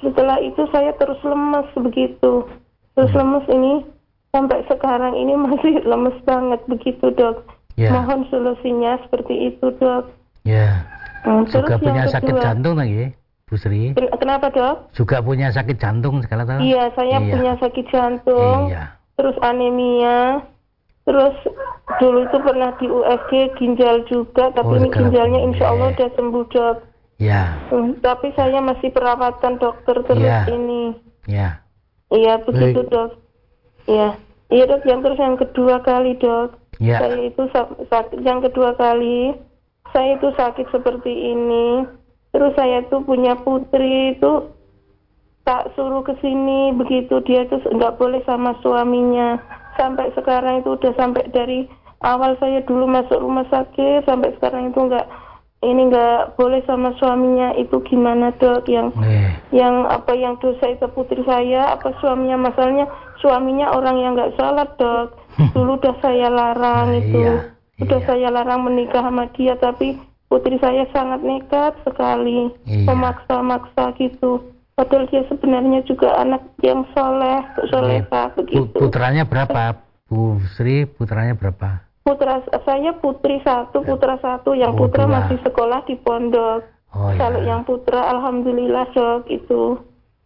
setelah 0.00 0.40
itu 0.40 0.64
saya 0.72 0.96
terus 0.96 1.20
lemes 1.20 1.68
begitu 1.76 2.48
terus 2.96 3.12
lemes 3.12 3.44
ini 3.52 3.84
sampai 4.32 4.64
sekarang 4.68 5.12
ini 5.16 5.36
masih 5.36 5.82
lemes 5.90 6.16
banget 6.24 6.60
begitu 6.64 7.12
dok 7.12 7.44
yeah. 7.76 7.92
mohon 7.92 8.24
solusinya 8.32 8.96
seperti 9.04 9.52
itu 9.52 9.72
dok 9.76 10.08
ya 10.48 10.56
yeah. 10.56 10.76
Hmm, 11.20 11.44
juga 11.52 11.76
punya 11.76 12.08
sakit 12.08 12.32
kedua, 12.32 12.44
jantung 12.44 12.80
lagi, 12.80 13.12
Bu 13.44 13.54
Sri. 13.60 13.92
Kenapa 13.92 14.48
dok? 14.48 14.88
Juga 14.96 15.20
punya 15.20 15.52
sakit 15.52 15.76
jantung 15.76 16.24
sekali 16.24 16.48
tahu. 16.48 16.60
Iya, 16.64 16.84
saya 16.96 17.16
iya. 17.20 17.32
punya 17.36 17.52
sakit 17.60 17.84
jantung. 17.92 18.72
Iya. 18.72 18.96
Terus 19.20 19.36
anemia. 19.44 20.40
Terus 21.04 21.36
dulu 22.00 22.24
itu 22.24 22.38
pernah 22.40 22.70
di 22.80 22.86
USG 22.88 23.32
ginjal 23.60 23.96
juga, 24.08 24.52
tapi 24.56 24.72
oh, 24.72 24.78
ini 24.80 24.88
ginjalnya 24.88 25.40
insya 25.44 25.76
Allah 25.76 25.92
udah 25.92 26.10
sembuh 26.16 26.44
dok. 26.48 26.76
Iya. 27.20 27.68
Hmm, 27.68 28.00
tapi 28.00 28.32
saya 28.32 28.64
masih 28.64 28.88
perawatan 28.90 29.60
dokter 29.60 30.00
terus 30.08 30.24
ya. 30.24 30.48
ini. 30.48 30.96
Iya. 31.28 31.60
Iya 32.10 32.40
begitu 32.42 32.80
Baik. 32.82 32.90
dok. 32.90 33.10
Iya. 33.86 34.08
Iya 34.50 34.64
dok, 34.66 34.82
yang 34.88 35.00
terus 35.04 35.18
yang 35.20 35.36
kedua 35.36 35.84
kali 35.84 36.16
dok. 36.16 36.56
Iya. 36.80 36.96
Saya 36.96 37.20
itu 37.28 37.42
sakit 37.92 38.18
yang 38.24 38.40
kedua 38.40 38.72
kali 38.74 39.36
saya 39.90 40.16
itu 40.18 40.28
sakit 40.34 40.66
seperti 40.70 41.10
ini 41.34 41.86
terus 42.30 42.54
saya 42.54 42.86
tuh 42.86 43.02
punya 43.02 43.34
putri 43.42 44.14
itu 44.14 44.46
tak 45.42 45.74
suruh 45.74 46.06
ke 46.06 46.14
sini 46.22 46.70
begitu 46.78 47.18
dia 47.26 47.42
tuh 47.50 47.58
nggak 47.74 47.98
boleh 47.98 48.22
sama 48.22 48.54
suaminya 48.62 49.40
sampai 49.74 50.14
sekarang 50.14 50.62
itu 50.62 50.78
udah 50.78 50.94
sampai 50.94 51.26
dari 51.34 51.66
awal 52.06 52.38
saya 52.38 52.62
dulu 52.62 52.86
masuk 52.86 53.18
rumah 53.18 53.46
sakit 53.50 54.06
sampai 54.06 54.30
sekarang 54.38 54.70
itu 54.70 54.78
nggak 54.78 55.06
ini 55.60 55.92
nggak 55.92 56.34
boleh 56.34 56.64
sama 56.64 56.96
suaminya. 56.96 57.52
Itu 57.54 57.84
gimana 57.84 58.32
dok? 58.36 58.64
Yang 58.64 58.96
yang 59.52 59.84
apa 59.84 60.12
yang 60.14 60.40
dosa 60.40 60.68
itu 60.68 60.88
putri 60.90 61.20
saya? 61.22 61.76
Apa 61.76 61.92
suaminya? 62.00 62.40
Masalahnya 62.40 62.88
suaminya 63.18 63.72
orang 63.72 63.96
yang 63.96 64.12
nggak 64.16 64.34
salah 64.34 64.64
dok. 64.74 65.20
Dulu 65.52 65.76
udah 65.76 65.94
saya 66.00 66.28
larang 66.28 66.88
nah, 66.90 66.98
itu. 66.98 67.18
iya. 67.18 67.34
Sudah 67.76 67.96
Iya. 67.96 68.06
saya 68.06 68.28
larang 68.28 68.60
menikah 68.60 69.00
sama 69.00 69.24
dia, 69.32 69.56
tapi 69.56 69.96
putri 70.28 70.60
saya 70.60 70.84
sangat 70.92 71.20
nekat 71.20 71.72
sekali, 71.80 72.52
Iya. 72.68 72.84
memaksa-maksa 72.84 73.96
gitu. 73.96 74.44
Padahal 74.76 75.08
dia 75.08 75.24
sebenarnya 75.28 75.80
juga 75.84 76.12
anak 76.16 76.40
yang 76.60 76.84
soleh, 76.92 77.40
soleha. 77.68 78.32
Pu- 78.32 78.44
begitu. 78.44 78.76
putranya 78.76 79.24
berapa? 79.24 79.76
Bu 80.08 80.40
Sri 80.56 80.84
putranya 80.84 81.32
berapa 81.32 81.84
Putra 82.00 82.40
saya 82.64 82.96
putri 82.96 83.44
satu, 83.44 83.84
putra 83.84 84.16
satu, 84.24 84.56
yang 84.56 84.72
Oh, 84.72 84.88
putra 84.88 85.04
dua. 85.04 85.12
masih 85.20 85.38
sekolah 85.44 85.84
di 85.84 86.00
pondok. 86.00 86.64
oh 86.96 87.12
Kalau 87.14 87.40
ya 87.44 87.54
yang 87.54 87.62
putra, 87.68 88.00
alhamdulillah 88.16 88.88
dok 88.96 89.28
itu. 89.28 89.76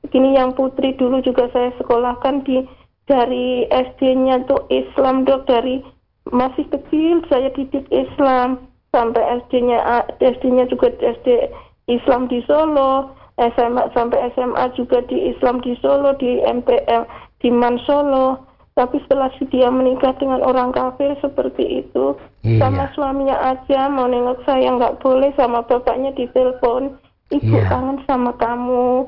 Begini 0.07 0.39
yang 0.39 0.55
putri 0.55 0.95
dulu 0.95 1.19
juga 1.25 1.51
saya 1.51 1.75
sekolahkan 1.81 2.47
di 2.47 2.63
dari 3.05 3.69
SD-nya 3.69 4.49
tuh 4.49 4.65
Islam 4.73 5.29
dok 5.29 5.45
dari 5.45 5.85
masih 6.33 6.65
kecil 6.73 7.21
saya 7.29 7.53
didik 7.53 7.85
Islam 7.93 8.65
sampai 8.95 9.45
SD-nya 9.45 10.09
SD-nya 10.23 10.65
juga 10.73 10.89
SD 10.97 11.53
Islam 11.91 12.31
di 12.33 12.41
Solo, 12.49 13.13
SMA 13.37 13.93
sampai 13.93 14.33
SMA 14.33 14.65
juga 14.79 15.05
di 15.05 15.35
Islam 15.35 15.61
di 15.61 15.77
Solo 15.83 16.17
di 16.17 16.41
MPL 16.41 17.05
di 17.43 17.49
Man 17.53 17.77
Solo. 17.85 18.54
Tapi 18.75 18.99
setelah 19.07 19.31
dia 19.39 19.71
menikah 19.71 20.19
dengan 20.19 20.43
orang 20.43 20.75
kafir 20.75 21.15
seperti 21.23 21.87
itu, 21.87 22.19
Iya. 22.43 22.59
sama 22.59 22.91
suaminya 22.91 23.39
aja 23.55 23.87
mau 23.87 24.11
nengok 24.11 24.43
saya 24.43 24.67
nggak 24.75 24.99
boleh 24.99 25.31
sama 25.39 25.63
bapaknya 25.63 26.11
ditelepon 26.19 26.99
ibu 27.31 27.55
Iya. 27.55 27.71
kangen 27.71 27.99
sama 28.11 28.35
kamu 28.35 29.07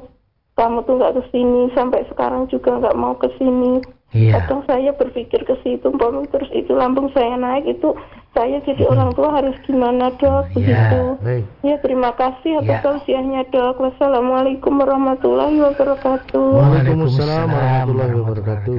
kamu 0.56 0.78
tuh 0.88 0.94
nggak 0.96 1.14
ke 1.20 1.22
sini 1.34 1.68
sampai 1.74 2.06
sekarang 2.08 2.48
juga 2.48 2.78
nggak 2.80 2.96
mau 2.96 3.12
ke 3.18 3.28
sini 3.36 3.82
iya 4.16 4.40
kadang 4.40 4.64
saya 4.64 4.90
berpikir 4.96 5.44
ke 5.44 5.54
situ 5.60 5.92
Mpok, 5.92 6.32
terus 6.32 6.48
itu 6.56 6.72
lambung 6.72 7.12
saya 7.12 7.36
naik 7.36 7.68
itu 7.68 7.92
saya 8.32 8.60
jadi 8.64 8.84
orang 8.84 9.12
tua 9.12 9.32
harus 9.32 9.56
gimana 9.64 10.12
dok 10.16 10.48
Iya. 10.52 10.56
begitu 10.56 11.02
Baik. 11.20 11.44
ya 11.60 11.76
terima 11.80 12.10
kasih 12.12 12.52
atas 12.60 12.68
Iya. 12.68 12.84
tausiahnya 12.84 13.40
dok 13.48 13.76
wassalamualaikum 13.76 14.72
warahmatullahi 14.76 15.56
wabarakatuh 15.60 16.48
Waalaikumsalam 16.56 17.48
warahmatullahi 17.48 18.14
wabarakatuh. 18.16 18.76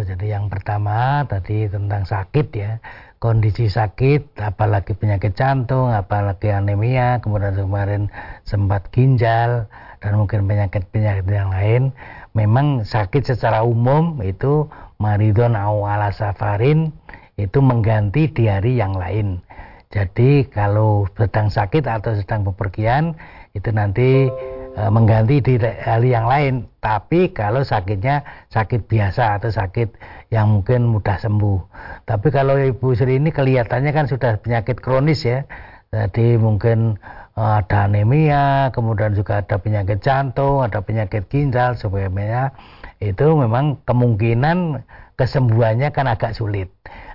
Jadi 0.00 0.26
yang 0.26 0.48
pertama 0.48 1.24
tadi 1.24 1.68
tentang 1.68 2.04
sakit 2.04 2.46
ya, 2.52 2.80
kondisi 3.16 3.68
sakit, 3.68 4.36
apalagi 4.36 4.96
penyakit 4.96 5.36
jantung, 5.36 5.92
apalagi 5.92 6.48
anemia, 6.50 7.20
kemudian 7.20 7.52
kemarin 7.52 8.02
sempat 8.44 8.88
ginjal 8.90 9.68
dan 10.00 10.12
mungkin 10.16 10.48
penyakit-penyakit 10.48 11.28
yang 11.28 11.52
lain. 11.52 11.82
Memang 12.30 12.86
sakit 12.86 13.26
secara 13.26 13.66
umum 13.66 14.22
itu 14.22 14.70
maridon 15.02 15.58
au 15.58 15.82
ala 15.82 16.14
safarin 16.14 16.94
itu 17.34 17.58
mengganti 17.58 18.30
di 18.30 18.46
hari 18.46 18.78
yang 18.78 18.94
lain. 18.94 19.42
Jadi 19.90 20.46
kalau 20.46 21.10
sedang 21.18 21.50
sakit 21.50 21.82
atau 21.82 22.14
sedang 22.14 22.46
bepergian 22.46 23.18
itu 23.58 23.74
nanti 23.74 24.30
e, 24.78 24.82
mengganti 24.86 25.42
di 25.42 25.58
hari 25.58 26.14
yang 26.14 26.30
lain. 26.30 26.70
Tapi 26.78 27.34
kalau 27.34 27.66
sakitnya 27.66 28.22
sakit 28.54 28.86
biasa 28.86 29.42
atau 29.42 29.50
sakit 29.50 29.90
yang 30.30 30.54
mungkin 30.54 30.86
mudah 30.86 31.18
sembuh. 31.18 31.58
Tapi 32.06 32.28
kalau 32.30 32.54
Ibu 32.54 32.94
Sri 32.94 33.18
ini 33.18 33.34
kelihatannya 33.34 33.90
kan 33.90 34.06
sudah 34.06 34.38
penyakit 34.38 34.78
kronis 34.78 35.26
ya. 35.26 35.42
Jadi 35.90 36.38
mungkin 36.38 36.94
ada 37.40 37.88
anemia, 37.88 38.68
kemudian 38.76 39.16
juga 39.16 39.40
ada 39.40 39.56
penyakit 39.56 40.04
jantung, 40.04 40.60
ada 40.60 40.84
penyakit 40.84 41.24
ginjal 41.32 41.72
sebagainya. 41.72 42.52
Itu 43.00 43.32
memang 43.32 43.80
kemungkinan 43.88 44.84
kesembuhannya 45.16 45.88
kan 45.92 46.04
agak 46.08 46.36
sulit. 46.36 46.68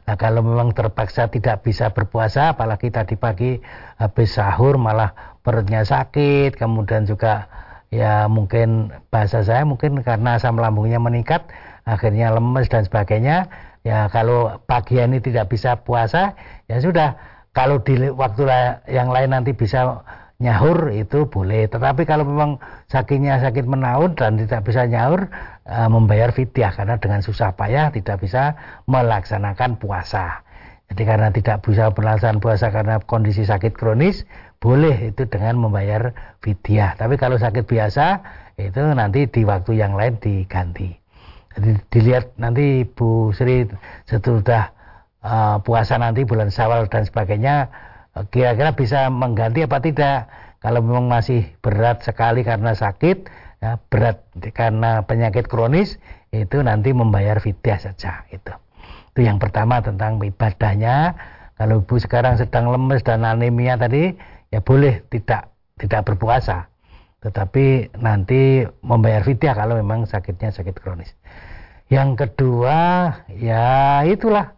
Nah 0.06 0.18
kalau 0.18 0.46
memang 0.46 0.74
terpaksa 0.74 1.30
tidak 1.30 1.66
bisa 1.66 1.94
berpuasa, 1.94 2.54
apalagi 2.54 2.94
tadi 2.94 3.18
pagi 3.18 3.58
habis 3.98 4.38
sahur 4.38 4.78
malah 4.78 5.38
perutnya 5.42 5.82
sakit, 5.86 6.58
kemudian 6.58 7.10
juga 7.10 7.50
ya 7.94 8.26
mungkin 8.26 8.94
bahasa 9.14 9.46
saya 9.46 9.66
mungkin 9.66 10.02
karena 10.02 10.38
asam 10.38 10.58
lambungnya 10.58 10.98
meningkat, 11.02 11.46
akhirnya 11.86 12.34
lemes 12.34 12.70
dan 12.70 12.86
sebagainya. 12.86 13.50
Ya 13.86 14.10
kalau 14.10 14.58
pagi 14.66 14.98
ini 14.98 15.22
tidak 15.22 15.54
bisa 15.54 15.78
puasa, 15.86 16.34
ya 16.66 16.82
sudah. 16.82 17.35
Kalau 17.56 17.80
di 17.80 17.96
waktu 18.12 18.44
yang 18.92 19.16
lain 19.16 19.32
nanti 19.32 19.56
bisa 19.56 20.04
nyahur 20.44 20.92
itu 20.92 21.32
boleh. 21.32 21.72
Tetapi 21.72 22.04
kalau 22.04 22.28
memang 22.28 22.60
sakitnya 22.92 23.40
sakit 23.40 23.64
menaun 23.64 24.20
dan 24.20 24.36
tidak 24.36 24.68
bisa 24.68 24.84
nyahur, 24.84 25.32
eh, 25.64 25.88
membayar 25.88 26.36
fidyah 26.36 26.76
karena 26.76 27.00
dengan 27.00 27.24
susah 27.24 27.56
payah 27.56 27.96
tidak 27.96 28.20
bisa 28.20 28.60
melaksanakan 28.92 29.80
puasa. 29.80 30.44
Jadi 30.92 31.02
karena 31.02 31.34
tidak 31.34 31.66
bisa 31.66 31.90
melaksanakan 31.96 32.44
puasa 32.44 32.70
karena 32.70 33.02
kondisi 33.02 33.48
sakit 33.48 33.74
kronis, 33.74 34.28
boleh 34.62 35.16
itu 35.16 35.26
dengan 35.26 35.58
membayar 35.58 36.14
fidyah. 36.44 36.94
Tapi 37.00 37.18
kalau 37.18 37.42
sakit 37.42 37.66
biasa, 37.66 38.22
itu 38.60 38.84
nanti 38.94 39.26
di 39.26 39.42
waktu 39.48 39.82
yang 39.82 39.98
lain 39.98 40.22
diganti. 40.22 40.94
Jadi 41.56 41.72
dilihat 41.88 42.36
nanti 42.36 42.84
Bu 42.84 43.32
Sri 43.32 43.64
sesudah 44.06 44.75
uh, 45.26 45.58
puasa 45.66 45.98
nanti 45.98 46.22
bulan 46.24 46.54
Syawal 46.54 46.86
dan 46.88 47.10
sebagainya 47.10 47.74
uh, 48.14 48.24
kira-kira 48.30 48.78
bisa 48.78 49.10
mengganti 49.10 49.66
apa 49.66 49.82
tidak? 49.82 50.30
Kalau 50.62 50.82
memang 50.82 51.10
masih 51.10 51.46
berat 51.62 52.02
sekali 52.02 52.42
karena 52.42 52.74
sakit 52.74 53.30
ya, 53.62 53.78
berat 53.90 54.26
karena 54.54 55.06
penyakit 55.06 55.46
kronis 55.46 55.98
itu 56.34 56.62
nanti 56.62 56.94
membayar 56.94 57.38
fidyah 57.38 57.78
saja 57.82 58.26
itu. 58.34 58.54
Itu 59.14 59.26
yang 59.26 59.38
pertama 59.38 59.82
tentang 59.82 60.18
ibadahnya. 60.18 61.14
Kalau 61.56 61.86
ibu 61.86 61.96
sekarang 61.96 62.36
sedang 62.36 62.68
lemes 62.68 63.00
dan 63.06 63.24
anemia 63.24 63.80
tadi 63.80 64.12
ya 64.52 64.60
boleh 64.60 65.06
tidak 65.08 65.54
tidak 65.80 66.02
berpuasa. 66.04 66.68
Tetapi 67.24 67.96
nanti 68.02 68.66
membayar 68.84 69.24
fidyah 69.24 69.56
kalau 69.56 69.80
memang 69.80 70.04
sakitnya 70.10 70.52
sakit 70.52 70.76
kronis. 70.82 71.16
Yang 71.88 72.26
kedua 72.26 72.78
ya 73.38 74.02
itulah 74.10 74.55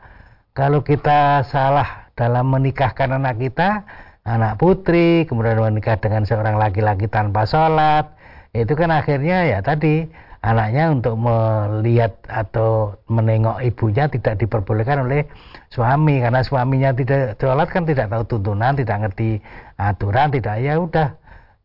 kalau 0.58 0.82
kita 0.82 1.46
salah 1.46 2.10
dalam 2.18 2.50
menikahkan 2.50 3.14
anak 3.14 3.38
kita, 3.38 3.86
anak 4.26 4.58
putri, 4.58 5.30
kemudian 5.30 5.62
menikah 5.62 6.02
dengan 6.02 6.26
seorang 6.26 6.58
laki-laki 6.58 7.06
tanpa 7.06 7.46
sholat, 7.46 8.10
itu 8.58 8.74
kan 8.74 8.90
akhirnya 8.90 9.46
ya 9.46 9.62
tadi 9.62 10.10
anaknya 10.42 10.98
untuk 10.98 11.14
melihat 11.14 12.18
atau 12.26 12.98
menengok 13.06 13.62
ibunya 13.70 14.10
tidak 14.10 14.42
diperbolehkan 14.42 15.06
oleh 15.06 15.30
suami 15.70 16.26
karena 16.26 16.42
suaminya 16.42 16.90
tidak 16.98 17.38
sholat 17.38 17.70
kan 17.70 17.86
tidak 17.86 18.10
tahu 18.10 18.26
tuntunan, 18.26 18.74
tidak 18.74 18.98
ngerti 19.06 19.38
aturan, 19.78 20.34
tidak 20.34 20.58
ya 20.58 20.74
udah. 20.82 21.14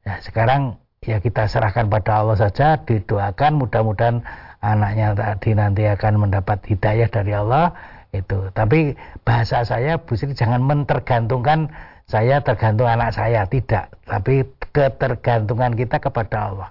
Ya 0.05 0.20
sekarang 0.20 0.76
ya 1.00 1.16
kita 1.16 1.48
serahkan 1.48 1.88
pada 1.88 2.20
Allah 2.20 2.37
saja, 2.37 2.76
didoakan 2.85 3.57
mudah-mudahan 3.57 4.20
anaknya 4.61 5.16
tadi 5.16 5.57
nanti 5.57 5.88
akan 5.88 6.28
mendapat 6.28 6.61
hidayah 6.68 7.09
dari 7.09 7.33
Allah 7.33 7.72
itu. 8.12 8.53
Tapi 8.53 8.94
bahasa 9.25 9.64
saya 9.64 9.96
Bu 9.96 10.14
Sri 10.14 10.37
jangan 10.37 10.61
mentergantungkan 10.62 11.72
saya 12.05 12.44
tergantung 12.44 12.87
anak 12.87 13.16
saya, 13.16 13.48
tidak. 13.48 13.88
Tapi 14.05 14.44
ketergantungan 14.77 15.72
kita 15.72 15.96
kepada 15.98 16.53
Allah. 16.53 16.70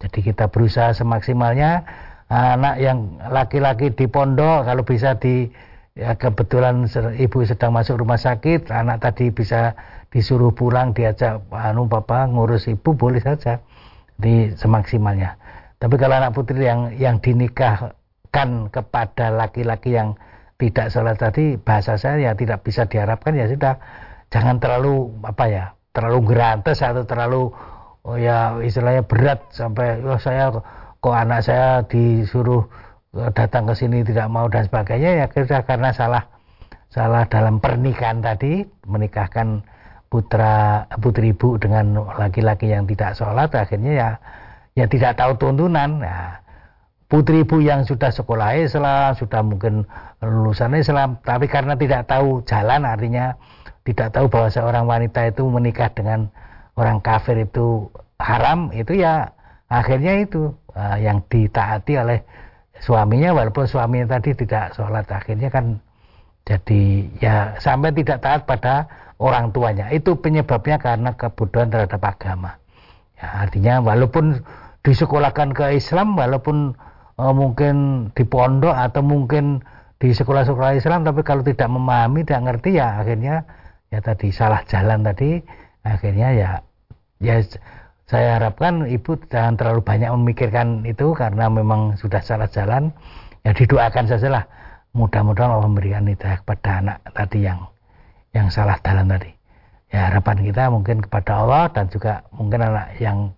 Jadi 0.00 0.32
kita 0.32 0.48
berusaha 0.48 0.96
semaksimalnya 0.96 1.84
anak 2.32 2.80
yang 2.80 3.20
laki-laki 3.28 3.92
di 3.92 4.08
pondok 4.08 4.64
kalau 4.64 4.80
bisa 4.80 5.20
di 5.20 5.52
ya 5.92 6.16
kebetulan 6.16 6.88
ibu 7.20 7.44
sedang 7.44 7.76
masuk 7.76 8.00
rumah 8.00 8.16
sakit, 8.16 8.72
anak 8.72 9.04
tadi 9.04 9.28
bisa 9.28 9.76
disuruh 10.08 10.56
pulang 10.56 10.96
diajak 10.96 11.44
anu 11.52 11.84
papa 11.84 12.24
ngurus 12.24 12.72
ibu 12.72 12.96
boleh 13.00 13.20
saja 13.20 13.60
di 14.16 14.48
semaksimalnya. 14.56 15.36
Tapi 15.76 15.96
kalau 16.00 16.16
anak 16.16 16.32
putri 16.32 16.64
yang 16.64 16.96
yang 16.96 17.20
dinikahkan 17.20 18.72
kepada 18.72 19.32
laki-laki 19.32 19.96
yang 19.96 20.16
tidak 20.60 20.92
sholat 20.92 21.16
tadi 21.16 21.56
bahasa 21.56 21.96
saya 21.96 22.30
ya 22.30 22.32
tidak 22.36 22.60
bisa 22.60 22.84
diharapkan 22.84 23.32
ya 23.32 23.48
sudah. 23.48 23.80
Jangan 24.28 24.60
terlalu 24.60 25.10
apa 25.24 25.44
ya 25.48 25.64
terlalu 25.96 26.18
gerantes 26.28 26.84
atau 26.84 27.02
terlalu 27.02 27.50
oh 28.04 28.16
ya 28.20 28.60
istilahnya 28.62 29.02
berat 29.02 29.42
sampai 29.50 30.04
oh 30.04 30.20
saya 30.20 30.52
kok 31.00 31.16
anak 31.16 31.40
saya 31.42 31.82
disuruh 31.88 32.62
eh, 33.16 33.30
datang 33.34 33.66
ke 33.66 33.74
sini 33.74 34.06
tidak 34.06 34.30
mau 34.30 34.46
dan 34.46 34.68
sebagainya 34.68 35.24
ya 35.24 35.26
kira 35.26 35.66
karena 35.66 35.90
salah 35.90 36.30
salah 36.94 37.26
dalam 37.26 37.58
pernikahan 37.58 38.22
tadi 38.22 38.62
menikahkan 38.86 39.66
putra 40.10 40.86
putri 41.02 41.34
ibu 41.34 41.58
dengan 41.58 41.98
laki-laki 42.18 42.70
yang 42.70 42.86
tidak 42.86 43.18
sholat 43.18 43.50
akhirnya 43.50 43.92
ya 43.94 44.10
ya 44.74 44.86
tidak 44.86 45.18
tahu 45.18 45.36
tuntunan. 45.38 46.02
Nah, 46.02 46.40
putri 47.10 47.42
ibu 47.42 47.58
yang 47.58 47.82
sudah 47.82 48.14
sekolah 48.14 48.54
Islam, 48.62 49.18
sudah 49.18 49.42
mungkin 49.42 49.82
lulusan 50.22 50.78
Islam, 50.78 51.18
tapi 51.26 51.50
karena 51.50 51.74
tidak 51.74 52.06
tahu 52.06 52.46
jalan 52.46 52.86
artinya 52.86 53.34
tidak 53.82 54.14
tahu 54.14 54.30
bahwa 54.30 54.48
seorang 54.48 54.84
wanita 54.86 55.34
itu 55.34 55.42
menikah 55.50 55.90
dengan 55.90 56.30
orang 56.78 57.02
kafir 57.02 57.42
itu 57.42 57.90
haram, 58.22 58.70
itu 58.70 59.02
ya 59.02 59.34
akhirnya 59.66 60.22
itu 60.22 60.54
uh, 60.78 60.96
yang 61.02 61.18
ditaati 61.26 61.98
oleh 61.98 62.22
suaminya 62.78 63.34
walaupun 63.34 63.66
suaminya 63.66 64.16
tadi 64.16 64.32
tidak 64.38 64.72
sholat 64.78 65.04
akhirnya 65.10 65.50
kan 65.50 65.82
jadi 66.48 67.10
ya 67.20 67.36
sampai 67.60 67.92
tidak 67.92 68.22
taat 68.24 68.46
pada 68.48 68.88
orang 69.20 69.52
tuanya. 69.52 69.92
Itu 69.92 70.16
penyebabnya 70.18 70.80
karena 70.80 71.12
kebodohan 71.14 71.68
terhadap 71.68 72.00
agama. 72.00 72.56
Ya, 73.20 73.44
artinya 73.44 73.74
walaupun 73.84 74.40
disekolahkan 74.80 75.52
ke 75.52 75.76
Islam 75.76 76.16
walaupun 76.16 76.72
uh, 77.20 77.34
mungkin 77.36 78.08
di 78.16 78.24
pondok 78.24 78.72
atau 78.72 79.04
mungkin 79.04 79.60
di 80.00 80.16
sekolah-sekolah 80.16 80.80
Islam 80.80 81.04
tapi 81.04 81.20
kalau 81.20 81.44
tidak 81.44 81.68
memahami 81.68 82.24
tidak 82.24 82.48
ngerti 82.48 82.80
ya 82.80 83.04
akhirnya 83.04 83.44
ya 83.92 84.00
tadi 84.00 84.32
salah 84.32 84.64
jalan 84.64 85.04
tadi 85.04 85.44
akhirnya 85.84 86.28
ya 86.32 86.50
ya 87.20 87.36
saya 88.10 88.42
harapkan 88.42 88.90
ibu 88.90 89.14
jangan 89.30 89.54
terlalu 89.54 89.86
banyak 89.86 90.10
memikirkan 90.10 90.82
itu 90.82 91.14
karena 91.14 91.46
memang 91.46 91.94
sudah 91.94 92.18
salah 92.18 92.50
jalan. 92.50 92.90
Ya 93.46 93.54
didoakan 93.54 94.10
sajalah. 94.10 94.50
Mudah-mudahan 94.98 95.54
Allah 95.54 95.70
memberikan 95.70 96.10
hidayah 96.10 96.42
kepada 96.42 96.82
anak 96.82 96.98
tadi 97.14 97.46
yang 97.46 97.70
yang 98.34 98.50
salah 98.50 98.82
jalan 98.82 99.06
tadi. 99.14 99.30
Ya 99.94 100.10
harapan 100.10 100.42
kita 100.42 100.74
mungkin 100.74 101.06
kepada 101.06 101.38
Allah 101.38 101.70
dan 101.70 101.86
juga 101.86 102.26
mungkin 102.34 102.66
anak 102.66 102.98
yang 102.98 103.30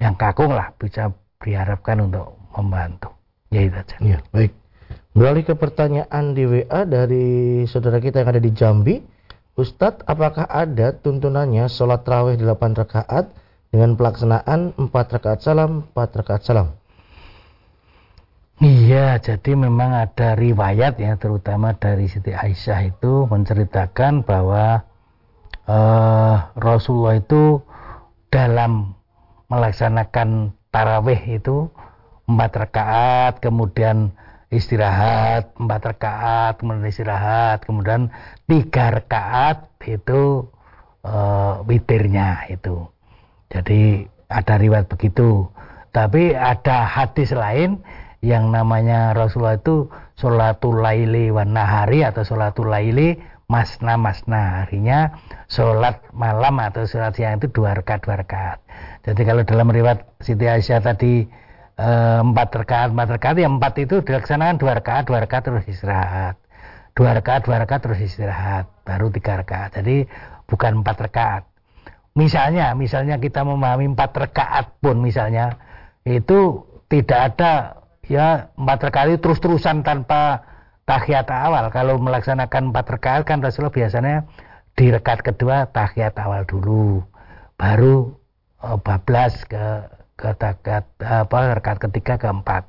yang 0.00 0.16
kakung 0.16 0.56
lah 0.56 0.72
bisa 0.80 1.12
diharapkan 1.44 2.00
untuk 2.08 2.37
membantu 2.58 3.14
ya 3.54 3.62
itu 3.62 3.78
saja 3.78 3.96
ya 4.02 4.18
baik 4.34 4.52
Beralih 5.18 5.42
ke 5.42 5.58
pertanyaan 5.58 6.30
di 6.30 6.46
WA 6.46 6.86
dari 6.86 7.66
saudara 7.66 7.98
kita 7.98 8.22
yang 8.22 8.30
ada 8.30 8.38
di 8.38 8.54
Jambi. 8.54 9.02
Ustadz, 9.58 10.06
apakah 10.06 10.46
ada 10.46 10.94
tuntunannya 10.94 11.66
sholat 11.66 12.06
raweh 12.06 12.38
8 12.38 12.54
rakaat 12.78 13.26
dengan 13.74 13.98
pelaksanaan 13.98 14.78
4 14.78 14.86
rakaat 14.94 15.42
salam, 15.42 15.90
4 15.90 16.22
rakaat 16.22 16.46
salam? 16.46 16.78
Iya, 18.62 19.18
jadi 19.18 19.58
memang 19.58 19.90
ada 19.90 20.38
riwayat 20.38 21.02
ya, 21.02 21.18
terutama 21.18 21.74
dari 21.74 22.06
Siti 22.06 22.30
Aisyah 22.30 22.86
itu 22.86 23.26
menceritakan 23.26 24.22
bahwa 24.22 24.86
uh, 25.66 26.36
Rasulullah 26.54 27.18
itu 27.18 27.58
dalam 28.30 28.94
melaksanakan 29.50 30.54
taraweh 30.70 31.18
itu 31.42 31.66
empat 32.28 32.52
rakaat, 32.68 33.40
kemudian 33.40 34.12
istirahat 34.48 35.52
empat 35.60 35.82
rakaat 35.92 36.54
kemudian 36.60 36.88
istirahat 36.88 37.68
kemudian 37.68 38.08
tiga 38.48 38.96
rakaat 38.96 39.68
itu 39.84 40.48
uh, 41.04 41.60
witirnya 41.68 42.48
itu. 42.52 42.88
Jadi 43.48 44.04
ada 44.28 44.54
riwayat 44.60 44.88
begitu. 44.92 45.48
Tapi 45.92 46.36
ada 46.36 46.84
hadis 46.84 47.32
lain 47.32 47.80
yang 48.20 48.52
namanya 48.52 49.16
Rasulullah 49.16 49.56
itu 49.56 49.88
sholatul 50.20 50.84
laili 50.84 51.32
wan 51.32 51.56
nahari 51.56 52.04
atau 52.04 52.24
sholatul 52.28 52.68
laili 52.68 53.16
masna 53.48 53.96
masna. 53.96 54.64
Harinya 54.64 55.16
sholat 55.48 56.04
malam 56.12 56.60
atau 56.60 56.84
sholat 56.84 57.16
siang 57.16 57.40
itu 57.40 57.48
dua 57.48 57.72
rakaat 57.72 58.04
dua 58.04 58.20
rakaat. 58.20 58.58
Jadi 59.08 59.22
kalau 59.24 59.42
dalam 59.48 59.72
riwayat 59.72 60.04
Siti 60.20 60.44
Aisyah 60.44 60.84
tadi 60.84 61.24
empat 61.78 62.48
rakaat 62.50 62.90
empat 62.90 63.08
rakaat 63.14 63.36
ya 63.38 63.46
empat 63.46 63.74
itu 63.78 64.02
dilaksanakan 64.02 64.58
dua 64.58 64.72
rakaat 64.82 65.04
dua 65.06 65.18
rakaat 65.22 65.42
terus 65.46 65.64
istirahat. 65.70 66.34
Dua 66.98 67.14
rakaat 67.14 67.46
dua 67.46 67.62
rakaat 67.62 67.80
terus 67.86 68.00
istirahat 68.02 68.66
baru 68.82 69.14
tiga 69.14 69.38
rakaat. 69.38 69.78
Jadi 69.78 70.10
bukan 70.50 70.82
empat 70.82 70.96
rakaat. 71.06 71.42
Misalnya 72.18 72.74
misalnya 72.74 73.22
kita 73.22 73.46
memahami 73.46 73.94
empat 73.94 74.10
rakaat 74.10 74.82
pun 74.82 74.98
misalnya 74.98 75.54
itu 76.02 76.66
tidak 76.90 77.20
ada 77.34 77.78
ya 78.10 78.50
empat 78.58 78.90
rakaat 78.90 79.14
itu 79.14 79.20
terus 79.22 79.38
terusan 79.38 79.86
tanpa 79.86 80.42
tahiyat 80.82 81.30
awal. 81.30 81.70
Kalau 81.70 81.94
melaksanakan 82.02 82.74
empat 82.74 82.86
rakaat 82.98 83.22
kan 83.22 83.38
Rasulullah 83.38 83.70
biasanya 83.70 84.26
di 84.74 84.90
rakaat 84.90 85.22
kedua 85.22 85.70
tahiyat 85.70 86.18
awal 86.18 86.42
dulu. 86.42 87.06
Baru 87.54 88.18
oh, 88.66 88.78
bablas 88.82 89.46
ke 89.46 89.97
kata 90.18 90.58
apa 90.98 91.38
rekat 91.54 91.78
ketiga 91.78 92.18
keempat. 92.18 92.66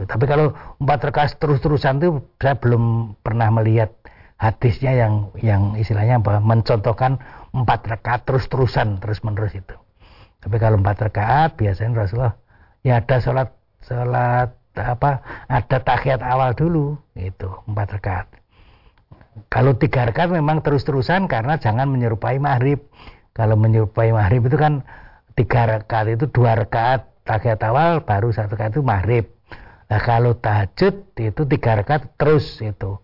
Tapi 0.00 0.24
kalau 0.26 0.56
empat 0.82 1.00
rekas 1.12 1.38
terus-terusan 1.38 2.02
itu 2.02 2.08
saya 2.42 2.56
belum 2.58 3.14
pernah 3.22 3.52
melihat 3.54 3.94
hadisnya 4.40 4.96
yang 4.96 5.30
yang 5.38 5.76
istilahnya 5.78 6.18
apa 6.18 6.42
mencontohkan 6.42 7.20
empat 7.54 7.80
rekat 7.86 8.26
terus-terusan 8.26 8.98
terus-menerus 8.98 9.54
itu. 9.54 9.76
Tapi 10.40 10.56
kalau 10.58 10.80
empat 10.80 11.12
rakaat 11.12 11.54
biasanya 11.54 11.94
Rasulullah 11.94 12.34
ya 12.82 12.98
ada 12.98 13.16
sholat 13.20 13.48
sholat 13.84 14.50
apa 14.74 15.10
ada 15.46 15.78
tahiyat 15.84 16.24
awal 16.24 16.56
dulu 16.56 16.96
itu 17.12 17.48
empat 17.68 18.00
rakaat 18.00 18.26
kalau 19.48 19.72
tiga 19.78 20.04
rakaat 20.10 20.30
memang 20.34 20.60
terus-terusan 20.60 21.30
karena 21.30 21.56
jangan 21.56 21.88
menyerupai 21.88 22.36
maghrib. 22.42 22.82
Kalau 23.32 23.54
menyerupai 23.54 24.10
maghrib 24.10 24.42
itu 24.44 24.58
kan 24.58 24.82
tiga 25.34 25.66
rakaat 25.66 26.16
itu 26.16 26.26
dua 26.30 26.58
rakaat 26.58 27.06
tahiyat 27.24 27.60
awal 27.66 28.02
baru 28.02 28.30
satu 28.34 28.56
rakaat 28.56 28.78
itu 28.78 28.82
maghrib. 28.82 29.26
Nah 29.90 30.00
kalau 30.02 30.38
tahajud 30.38 31.14
itu 31.18 31.42
tiga 31.46 31.82
rakaat 31.82 32.14
terus 32.14 32.58
itu. 32.62 32.98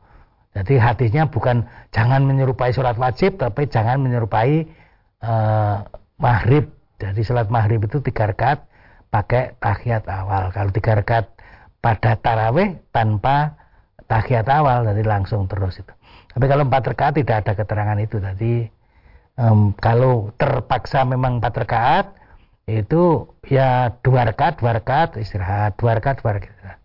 Jadi 0.56 0.80
hadisnya 0.80 1.28
bukan 1.28 1.68
jangan 1.92 2.24
menyerupai 2.24 2.72
sholat 2.72 2.96
wajib 2.96 3.36
tapi 3.36 3.68
jangan 3.68 4.00
menyerupai 4.00 4.64
uh, 5.20 5.84
maghrib. 6.16 6.72
Jadi 6.96 7.20
sholat 7.26 7.52
maghrib 7.52 7.84
itu 7.84 8.00
tiga 8.00 8.32
rakaat 8.32 8.64
pakai 9.12 9.54
tahiyat 9.60 10.08
awal 10.08 10.50
kalau 10.50 10.70
tiga 10.72 10.96
rakaat 10.96 11.28
pada 11.84 12.18
taraweh 12.18 12.80
tanpa 12.90 13.54
tahiyat 14.08 14.48
awal 14.48 14.86
jadi 14.86 15.02
langsung 15.04 15.46
terus 15.46 15.78
itu. 15.82 15.92
Tapi 16.32 16.44
kalau 16.52 16.68
empat 16.68 16.82
rakaat 16.92 17.14
tidak 17.20 17.44
ada 17.44 17.52
keterangan 17.56 17.98
itu. 18.00 18.16
Jadi 18.20 18.75
um, 19.40 19.72
kalau 19.78 20.32
terpaksa 20.40 21.04
memang 21.04 21.40
empat 21.40 21.54
rakaat 21.64 22.06
itu 22.66 23.30
ya 23.46 23.94
dua 24.02 24.26
rakaat 24.26 24.58
dua 24.58 24.74
rakaat 24.76 25.20
istirahat 25.22 25.78
dua 25.78 25.96
rakaat 25.96 26.18
dua 26.18 26.42
rakaat 26.42 26.78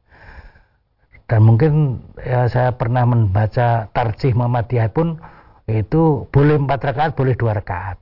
dan 1.31 1.47
mungkin 1.47 2.03
ya 2.19 2.51
saya 2.51 2.75
pernah 2.75 3.07
membaca 3.07 3.87
tarjih 3.95 4.35
Muhammadiyah 4.35 4.91
pun 4.91 5.15
itu 5.71 6.27
boleh 6.27 6.59
empat 6.59 6.91
rakaat 6.91 7.15
boleh 7.15 7.39
dua 7.39 7.55
rakaat. 7.55 7.95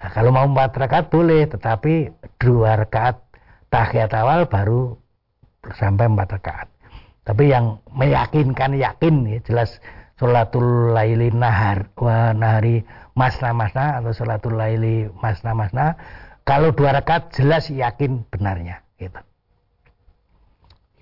Nah, 0.00 0.08
kalau 0.08 0.32
mau 0.32 0.48
empat 0.48 0.72
rakaat 0.80 1.12
boleh 1.12 1.44
tetapi 1.52 2.08
dua 2.40 2.80
rakaat 2.80 3.20
tahiyat 3.68 4.16
awal 4.16 4.48
baru 4.48 4.96
sampai 5.76 6.08
empat 6.08 6.40
rakaat. 6.40 6.68
Tapi 7.28 7.52
yang 7.52 7.76
meyakinkan 7.92 8.72
yakin 8.72 9.28
ya 9.28 9.38
jelas 9.44 9.76
sholatul 10.16 10.96
laili 10.96 11.28
nahar 11.28 11.92
wa 12.00 12.32
nahari 12.32 12.88
masna 13.12 13.52
masna 13.52 14.00
atau 14.00 14.12
sholatul 14.16 14.56
laili 14.56 15.08
masna 15.20 15.52
masna 15.52 15.96
kalau 16.42 16.74
dua 16.74 16.96
rakaat 16.96 17.30
jelas 17.34 17.70
yakin 17.70 18.26
benarnya 18.26 18.82
gitu. 18.98 19.20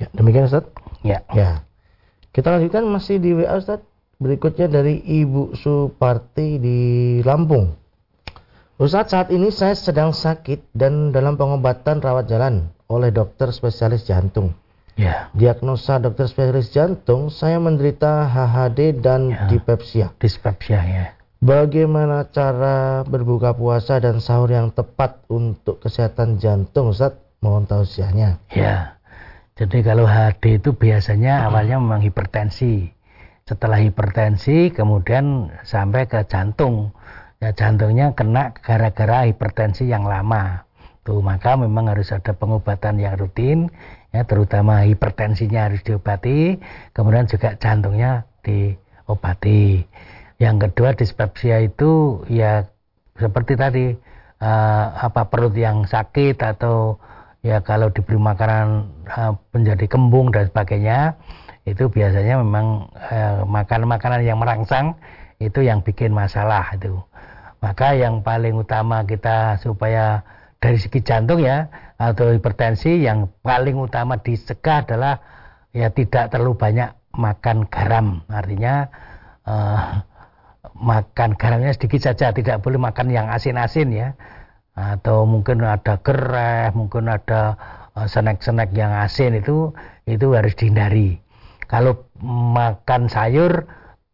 Ya, 0.00 0.08
demikian 0.16 0.48
Ustaz. 0.48 0.68
Ya. 1.04 1.20
Ya. 1.32 1.64
Kita 2.32 2.56
lanjutkan 2.56 2.88
masih 2.88 3.20
di 3.20 3.36
WA 3.36 3.56
Ustaz. 3.56 3.84
Berikutnya 4.20 4.68
dari 4.68 5.00
Ibu 5.00 5.56
Suparti 5.56 6.60
di 6.60 6.78
Lampung. 7.24 7.72
Ustaz, 8.80 9.12
saat 9.12 9.28
ini 9.32 9.52
saya 9.52 9.76
sedang 9.76 10.12
sakit 10.12 10.72
dan 10.72 11.12
dalam 11.12 11.36
pengobatan 11.36 12.00
rawat 12.00 12.28
jalan 12.28 12.68
oleh 12.88 13.12
dokter 13.12 13.52
spesialis 13.52 14.04
jantung. 14.08 14.56
Ya. 14.96 15.32
Diagnosa 15.32 16.00
dokter 16.00 16.28
spesialis 16.28 16.72
jantung, 16.72 17.32
saya 17.32 17.56
menderita 17.60 18.28
HHD 18.28 19.00
dan 19.00 19.32
ya. 19.32 19.48
dispepsia. 19.48 20.06
Dispepsia 20.20 20.80
ya. 20.80 21.04
Bagaimana 21.40 22.28
cara 22.28 23.00
berbuka 23.08 23.56
puasa 23.56 23.96
dan 23.96 24.20
sahur 24.20 24.52
yang 24.52 24.76
tepat 24.76 25.24
untuk 25.32 25.80
kesehatan 25.80 26.36
jantung, 26.36 26.92
Ustaz? 26.92 27.16
Mohon 27.40 27.64
tausiahnya. 27.64 28.44
Ya. 28.52 29.00
Jadi 29.56 29.80
kalau 29.80 30.04
HD 30.04 30.60
itu 30.60 30.76
biasanya 30.76 31.48
awalnya 31.48 31.80
memang 31.80 32.04
hipertensi. 32.04 32.92
Setelah 33.48 33.80
hipertensi 33.80 34.68
kemudian 34.68 35.48
sampai 35.64 36.04
ke 36.12 36.28
jantung. 36.28 36.92
Ya 37.40 37.56
jantungnya 37.56 38.12
kena 38.12 38.52
gara-gara 38.60 39.24
hipertensi 39.24 39.88
yang 39.88 40.04
lama. 40.04 40.68
Tuh 41.08 41.24
maka 41.24 41.56
memang 41.56 41.88
harus 41.88 42.12
ada 42.12 42.36
pengobatan 42.36 43.00
yang 43.00 43.16
rutin 43.16 43.72
ya 44.12 44.28
terutama 44.28 44.84
hipertensinya 44.84 45.72
harus 45.72 45.80
diobati, 45.80 46.60
kemudian 46.92 47.24
juga 47.24 47.56
jantungnya 47.56 48.28
diobati. 48.44 49.88
Yang 50.40 50.56
kedua 50.72 50.96
dispepsia 50.96 51.60
itu 51.60 52.24
ya 52.32 52.64
seperti 53.20 53.60
tadi 53.60 53.92
uh, 54.40 54.84
apa 54.96 55.28
perut 55.28 55.52
yang 55.52 55.84
sakit 55.84 56.40
atau 56.40 56.96
ya 57.44 57.60
kalau 57.60 57.92
diberi 57.92 58.16
makanan 58.16 58.88
uh, 59.04 59.36
menjadi 59.52 59.84
kembung 59.84 60.32
dan 60.32 60.48
sebagainya 60.48 61.20
itu 61.68 61.92
biasanya 61.92 62.40
memang 62.40 62.88
uh, 62.96 63.44
makanan-makanan 63.44 64.24
yang 64.24 64.40
merangsang 64.40 64.96
itu 65.44 65.60
yang 65.60 65.84
bikin 65.84 66.16
masalah 66.16 66.72
itu. 66.72 66.96
Maka 67.60 67.92
yang 67.92 68.24
paling 68.24 68.56
utama 68.56 69.04
kita 69.04 69.60
supaya 69.60 70.24
dari 70.56 70.80
segi 70.80 71.04
jantung 71.04 71.44
ya 71.44 71.68
atau 72.00 72.32
hipertensi 72.32 73.04
yang 73.04 73.28
paling 73.44 73.76
utama 73.76 74.16
dicegah 74.16 74.88
adalah 74.88 75.20
ya 75.76 75.92
tidak 75.92 76.32
terlalu 76.32 76.56
banyak 76.56 76.96
makan 77.12 77.68
garam. 77.68 78.24
Artinya 78.32 78.88
uh, 79.44 80.00
makan 80.76 81.36
garamnya 81.36 81.72
sedikit 81.72 82.12
saja, 82.12 82.32
tidak 82.32 82.60
boleh 82.60 82.80
makan 82.80 83.12
yang 83.12 83.28
asin-asin 83.32 83.90
ya. 83.92 84.08
Atau 84.76 85.28
mungkin 85.28 85.60
ada 85.66 86.00
gereh, 86.00 86.72
mungkin 86.72 87.10
ada 87.10 87.58
uh, 87.96 88.06
snack-snack 88.06 88.72
yang 88.72 88.94
asin 88.96 89.36
itu 89.36 89.74
itu 90.08 90.26
harus 90.32 90.56
dihindari. 90.56 91.20
Kalau 91.68 92.10
makan 92.24 93.06
sayur 93.06 93.68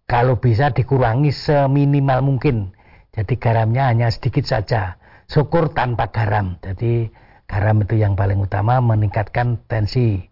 kalau 0.07 0.39
bisa 0.39 0.71
dikurangi 0.71 1.35
seminimal 1.35 2.23
mungkin. 2.23 2.71
Jadi 3.11 3.41
garamnya 3.41 3.91
hanya 3.91 4.09
sedikit 4.13 4.47
saja. 4.47 5.03
Syukur 5.27 5.75
tanpa 5.75 6.15
garam. 6.15 6.61
Jadi 6.63 7.11
garam 7.51 7.83
itu 7.83 7.99
yang 7.99 8.15
paling 8.15 8.39
utama 8.39 8.79
meningkatkan 8.79 9.59
tensi. 9.67 10.31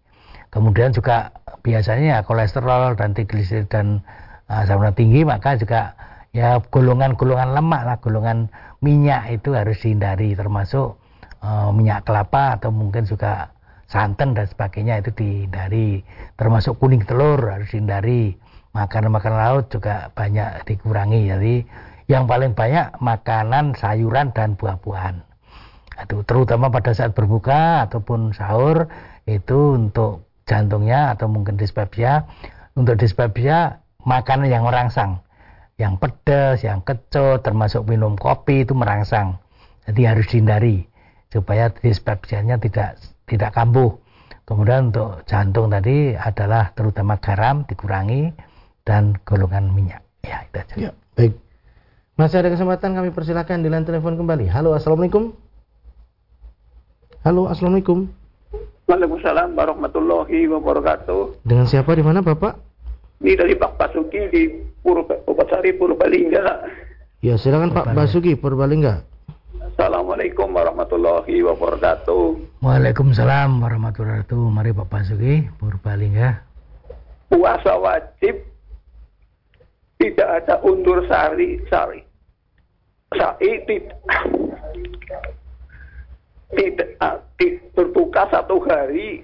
Kemudian 0.53 0.95
juga 0.95 1.35
biasanya 1.65 2.07
ya 2.07 2.19
kolesterol 2.23 2.95
dan 2.95 3.11
trigliserid 3.11 3.67
dan 3.67 4.05
asam 4.45 4.81
uh, 4.81 4.93
tinggi 4.93 5.25
maka 5.25 5.57
juga 5.57 5.97
ya 6.35 6.61
golongan-golongan 6.61 7.55
lemak 7.55 7.81
lah, 7.87 7.97
golongan 8.01 8.51
minyak 8.83 9.31
itu 9.33 9.55
harus 9.55 9.79
dihindari 9.81 10.35
termasuk 10.37 10.99
uh, 11.41 11.69
minyak 11.71 12.05
kelapa 12.05 12.59
atau 12.59 12.69
mungkin 12.69 13.07
juga 13.07 13.55
santan 13.89 14.33
dan 14.37 14.45
sebagainya 14.49 15.01
itu 15.01 15.09
dihindari. 15.15 16.01
Termasuk 16.37 16.77
kuning 16.77 17.05
telur 17.07 17.39
harus 17.39 17.69
dihindari. 17.71 18.35
Makanan-makanan 18.75 19.39
laut 19.39 19.65
juga 19.71 20.11
banyak 20.11 20.67
dikurangi. 20.67 21.31
Jadi 21.31 21.55
yang 22.11 22.27
paling 22.27 22.51
banyak 22.51 22.99
makanan 22.99 23.71
sayuran 23.79 24.35
dan 24.35 24.59
buah-buahan 24.59 25.23
itu 25.95 26.21
terutama 26.27 26.67
pada 26.67 26.91
saat 26.91 27.15
berbuka 27.15 27.87
ataupun 27.87 28.35
sahur 28.35 28.91
itu 29.25 29.79
untuk 29.79 30.27
jantungnya 30.43 31.15
atau 31.15 31.31
mungkin 31.31 31.55
dispepsia 31.55 32.27
untuk 32.75 32.99
dispepsia 32.99 33.79
makanan 34.05 34.47
yang 34.47 34.63
merangsang 34.63 35.25
yang 35.75 35.99
pedas, 35.99 36.63
yang 36.63 36.79
kecut, 36.83 37.43
termasuk 37.43 37.83
minum 37.83 38.15
kopi 38.15 38.63
itu 38.63 38.71
merangsang. 38.71 39.39
Jadi 39.85 40.01
harus 40.07 40.25
dihindari 40.31 40.87
supaya 41.29 41.69
dispepsianya 41.69 42.57
tidak 42.63 42.97
tidak 43.27 43.51
kambuh. 43.53 43.91
Kemudian 44.45 44.93
untuk 44.93 45.25
jantung 45.25 45.73
tadi 45.73 46.13
adalah 46.15 46.71
terutama 46.77 47.17
garam 47.17 47.65
dikurangi 47.65 48.31
dan 48.85 49.17
golongan 49.25 49.73
minyak. 49.73 50.01
Ya, 50.21 50.45
itu 50.45 50.57
aja. 50.57 50.75
Ya, 50.77 50.91
baik. 51.17 51.33
Masih 52.15 52.39
ada 52.39 52.49
kesempatan 52.53 52.95
kami 52.95 53.09
persilakan 53.11 53.65
di 53.65 53.67
line 53.67 53.83
telepon 53.83 54.15
kembali. 54.15 54.47
Halo, 54.47 54.77
Assalamualaikum. 54.77 55.35
Halo, 57.25 57.49
Assalamualaikum. 57.49 58.07
Waalaikumsalam 58.85 59.57
warahmatullahi 59.57 60.45
wabarakatuh. 60.45 61.41
Dengan 61.41 61.65
siapa 61.65 61.97
di 61.97 62.05
mana, 62.05 62.21
Bapak? 62.21 62.64
Ini 63.23 63.31
dari 63.39 63.53
Pak 63.55 63.79
Basuki 63.79 64.21
di 64.27 64.43
Purwasari 64.83 65.71
Purbalingga. 65.75 66.45
Ya, 67.23 67.39
silakan 67.39 67.71
Pak 67.71 67.95
Basuki 67.95 68.35
Purbalingga. 68.35 69.01
Assalamualaikum 69.75 70.51
warahmatullahi 70.55 71.43
wabarakatuh. 71.43 72.59
Waalaikumsalam 72.63 73.59
warahmatullahi 73.59 74.23
wabarakatuh. 74.23 74.43
Mari 74.51 74.71
Pak 74.75 74.87
Basuki 74.91 75.47
Purbalingga. 75.59 76.43
Puasa 77.31 77.75
wajib 77.79 78.55
tidak 79.95 80.27
ada 80.43 80.59
undur 80.61 81.01
sari 81.07 81.59
sari 81.71 82.03
sari 83.15 83.51
tidak 83.63 83.95
tidak 86.55 86.89
uh, 86.99 87.17
berbuka 87.73 88.27
satu 88.31 88.59
hari 88.67 89.23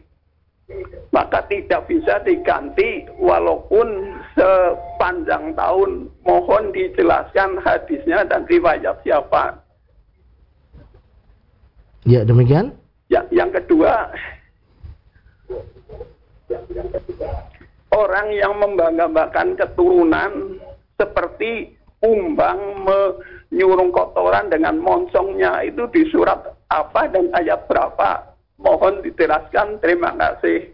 maka 1.12 1.44
tidak 1.52 1.92
bisa 1.92 2.24
diganti 2.24 3.04
walaupun 3.20 4.16
sepanjang 4.36 5.52
tahun. 5.60 6.08
Mohon 6.24 6.72
dijelaskan 6.72 7.60
hadisnya 7.60 8.24
dan 8.32 8.48
riwayat 8.48 8.96
siapa. 9.04 9.60
Ya 12.08 12.24
demikian. 12.24 12.72
Ya 13.12 13.28
yang 13.30 13.52
kedua. 13.52 14.10
Orang 17.92 18.32
yang 18.32 18.56
membanggakan 18.56 19.60
keturunan 19.60 20.58
seperti 20.96 21.76
umbang 22.02 22.88
menyurung 22.88 23.92
kotoran 23.92 24.48
dengan 24.48 24.80
monsongnya 24.80 25.60
itu 25.62 25.86
di 25.92 26.08
surat 26.10 26.40
apa 26.72 27.12
dan 27.12 27.30
ayat 27.36 27.68
berapa 27.68 28.31
mohon 28.62 29.02
dijelaskan. 29.02 29.82
Terima 29.82 30.14
kasih. 30.16 30.72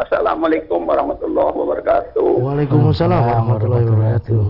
Assalamualaikum 0.00 0.80
warahmatullahi 0.88 1.52
wabarakatuh. 1.52 2.30
Waalaikumsalam 2.40 3.20
warahmatullahi 3.20 3.84
wabarakatuh. 3.84 4.44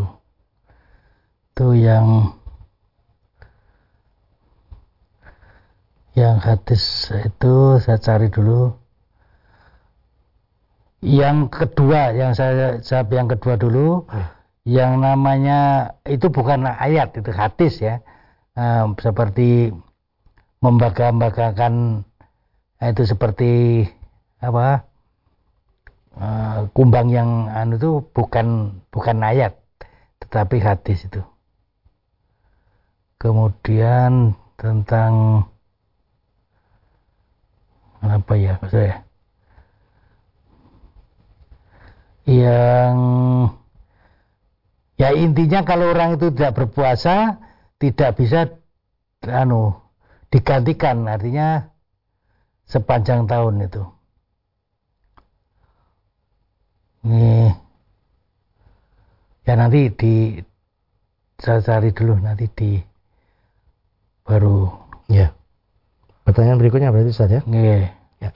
Itu 1.50 1.68
yang 1.74 2.06
yang 6.14 6.38
hadis 6.38 7.10
itu 7.10 7.54
saya 7.82 7.98
cari 7.98 8.30
dulu. 8.30 8.70
Yang 11.00 11.48
kedua 11.50 12.14
yang 12.14 12.36
saya 12.36 12.78
jawab 12.78 13.08
yang 13.10 13.26
kedua 13.30 13.54
dulu. 13.58 14.06
Hmm. 14.10 14.38
yang 14.68 15.00
namanya 15.00 15.88
itu 16.04 16.28
bukan 16.28 16.68
ayat 16.68 17.16
itu 17.16 17.32
hadis 17.32 17.80
ya. 17.80 18.04
Um, 18.54 18.92
seperti 19.00 19.72
membangga-banggakan 20.60 22.04
itu 22.80 23.04
seperti 23.04 23.84
apa 24.40 24.88
uh, 26.16 26.72
kumbang 26.72 27.12
yang 27.12 27.52
anu 27.52 27.76
itu 27.76 27.90
bukan 28.16 28.80
bukan 28.88 29.20
ayat 29.20 29.60
tetapi 30.24 30.64
hadis 30.64 31.04
itu. 31.04 31.20
Kemudian 33.20 34.32
tentang 34.56 35.44
apa 38.00 38.32
ya 38.32 38.56
saya 38.72 39.04
yang 42.24 42.96
ya 44.96 45.12
intinya 45.12 45.68
kalau 45.68 45.92
orang 45.92 46.16
itu 46.16 46.32
tidak 46.32 46.56
berpuasa 46.56 47.44
tidak 47.80 48.16
bisa 48.16 48.60
anu 49.24 49.76
digantikan. 50.32 51.04
Artinya 51.08 51.72
sepanjang 52.70 53.26
tahun 53.26 53.66
itu. 53.66 53.82
Ini 57.02 57.50
ya 59.42 59.54
nanti 59.58 59.90
di 59.90 60.38
saya 61.42 61.58
cari 61.58 61.90
dulu 61.90 62.14
nanti 62.22 62.46
di 62.54 62.78
baru. 64.22 64.70
Ya. 65.10 65.34
Pertanyaan 66.22 66.62
berikutnya 66.62 66.94
berarti 66.94 67.10
saja 67.10 67.42
ya. 67.42 67.90
ya. 68.22 68.30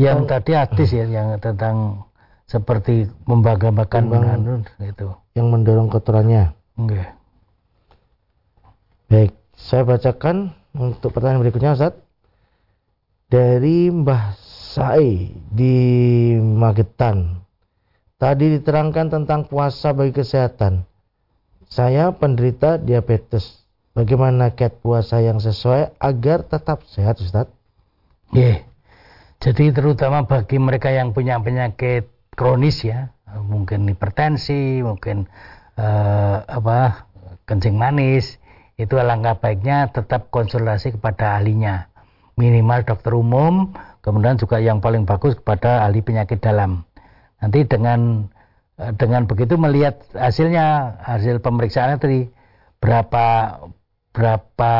Yang 0.00 0.20
tadi 0.24 0.50
hadis 0.56 0.88
ya 0.96 1.04
yang 1.04 1.36
tentang 1.36 2.08
seperti 2.48 3.08
membanggakan 3.28 4.08
itu 4.80 5.12
yang 5.36 5.52
mendorong 5.52 5.92
kotorannya. 5.92 6.56
Okay. 6.74 7.06
baik 9.06 9.32
saya 9.54 9.86
bacakan 9.86 10.50
untuk 10.74 11.14
pertanyaan 11.14 11.46
berikutnya 11.46 11.78
Ustaz 11.78 12.03
dari 13.34 13.90
Mbah 13.90 14.38
Sai 14.38 15.34
di 15.34 15.74
Magetan. 16.38 17.42
Tadi 18.14 18.54
diterangkan 18.54 19.10
tentang 19.10 19.50
puasa 19.50 19.90
bagi 19.90 20.14
kesehatan. 20.14 20.86
Saya 21.66 22.14
penderita 22.14 22.78
diabetes. 22.78 23.66
Bagaimana 23.90 24.54
kiat 24.54 24.78
puasa 24.78 25.18
yang 25.18 25.42
sesuai 25.42 25.98
agar 25.98 26.46
tetap 26.46 26.86
sehat 26.86 27.18
Ustaz? 27.18 27.50
Yeah 28.30 28.62
jadi 29.44 29.76
terutama 29.76 30.24
bagi 30.24 30.56
mereka 30.56 30.88
yang 30.88 31.12
punya 31.12 31.36
penyakit 31.36 32.08
kronis 32.32 32.80
ya, 32.80 33.12
mungkin 33.44 33.84
hipertensi, 33.84 34.80
mungkin 34.80 35.28
eh, 35.76 36.36
apa 36.40 37.04
kencing 37.44 37.76
manis, 37.76 38.40
itu 38.80 38.96
alangkah 38.96 39.36
baiknya 39.36 39.92
tetap 39.92 40.32
konsultasi 40.32 40.96
kepada 40.96 41.36
ahlinya. 41.36 41.92
Minimal 42.34 42.82
dokter 42.82 43.14
umum, 43.14 43.70
kemudian 44.02 44.34
juga 44.34 44.58
yang 44.58 44.82
paling 44.82 45.06
bagus 45.06 45.38
kepada 45.38 45.86
ahli 45.86 46.02
penyakit 46.02 46.42
dalam. 46.42 46.82
Nanti 47.38 47.62
dengan 47.62 48.26
eh, 48.80 48.90
dengan 48.98 49.30
begitu 49.30 49.54
melihat 49.54 50.02
hasilnya, 50.16 50.98
hasil 51.02 51.38
pemeriksaannya 51.38 51.98
tadi 52.02 52.20
berapa 52.82 53.26
berapa 54.14 54.72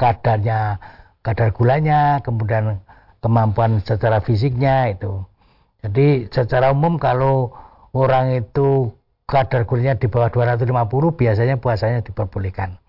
kadarnya, 0.00 0.80
kadar 1.20 1.48
gulanya, 1.52 2.20
kemudian 2.24 2.80
kemampuan 3.20 3.84
secara 3.84 4.24
fisiknya 4.24 4.92
itu. 4.92 5.24
Jadi 5.80 6.28
secara 6.28 6.72
umum 6.72 6.96
kalau 7.00 7.52
orang 7.92 8.36
itu 8.36 8.92
kadar 9.28 9.64
gulanya 9.64 9.94
di 9.96 10.10
bawah 10.10 10.32
250 10.32 11.14
biasanya 11.14 11.56
puasanya 11.62 12.02
diperbolehkan. 12.02 12.79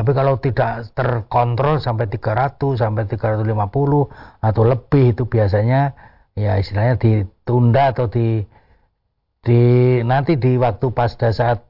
Tapi 0.00 0.16
kalau 0.16 0.40
tidak 0.40 0.96
terkontrol 0.96 1.76
sampai 1.76 2.08
300 2.08 2.80
sampai 2.80 3.04
350 3.04 3.44
atau 4.40 4.62
lebih 4.64 5.12
itu 5.12 5.28
biasanya 5.28 5.92
ya 6.32 6.56
istilahnya 6.56 6.96
ditunda 6.96 7.92
atau 7.92 8.08
di 8.08 8.40
di 9.44 9.60
nanti 10.00 10.40
di 10.40 10.56
waktu 10.56 10.88
pada 10.96 11.28
saat 11.36 11.60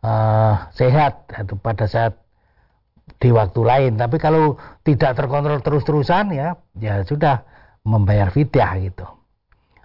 uh, 0.00 0.72
sehat 0.72 1.28
atau 1.28 1.60
pada 1.60 1.84
saat 1.84 2.16
di 3.20 3.28
waktu 3.36 3.60
lain. 3.60 3.92
Tapi 4.00 4.16
kalau 4.16 4.56
tidak 4.80 5.20
terkontrol 5.20 5.60
terus-terusan 5.60 6.32
ya 6.32 6.56
ya 6.80 7.04
sudah 7.04 7.44
membayar 7.84 8.32
fidyah 8.32 8.80
gitu. 8.80 9.04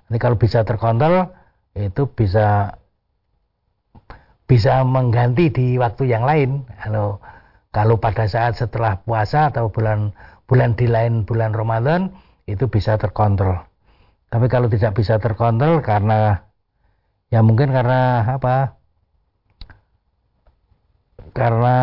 Ini 0.07 0.23
kalau 0.23 0.39
bisa 0.39 0.63
terkontrol 0.63 1.35
itu 1.75 2.07
bisa 2.15 2.79
bisa 4.47 4.87
mengganti 4.87 5.51
di 5.51 5.75
waktu 5.75 6.07
yang 6.07 6.23
lain. 6.23 6.63
Kalau 6.79 7.19
kalau 7.73 7.97
pada 7.97 8.29
saat 8.29 8.53
setelah 8.55 9.01
puasa 9.01 9.49
atau 9.49 9.73
bulan 9.73 10.13
bulan 10.45 10.77
di 10.77 10.85
lain 10.85 11.25
bulan 11.25 11.57
Ramadan 11.57 12.13
itu 12.45 12.69
bisa 12.69 13.01
terkontrol. 13.01 13.57
Tapi 14.29 14.45
kalau 14.45 14.69
tidak 14.69 14.93
bisa 14.93 15.17
terkontrol 15.17 15.81
karena 15.81 16.45
ya 17.33 17.41
mungkin 17.41 17.73
karena 17.73 18.29
apa? 18.29 18.77
Karena 21.33 21.77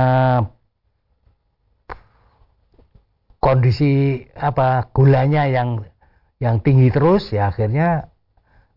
kondisi 3.42 4.22
apa 4.38 4.92
gulanya 4.94 5.50
yang 5.50 5.82
yang 6.38 6.62
tinggi 6.62 6.92
terus 6.94 7.34
ya 7.34 7.50
akhirnya 7.50 8.12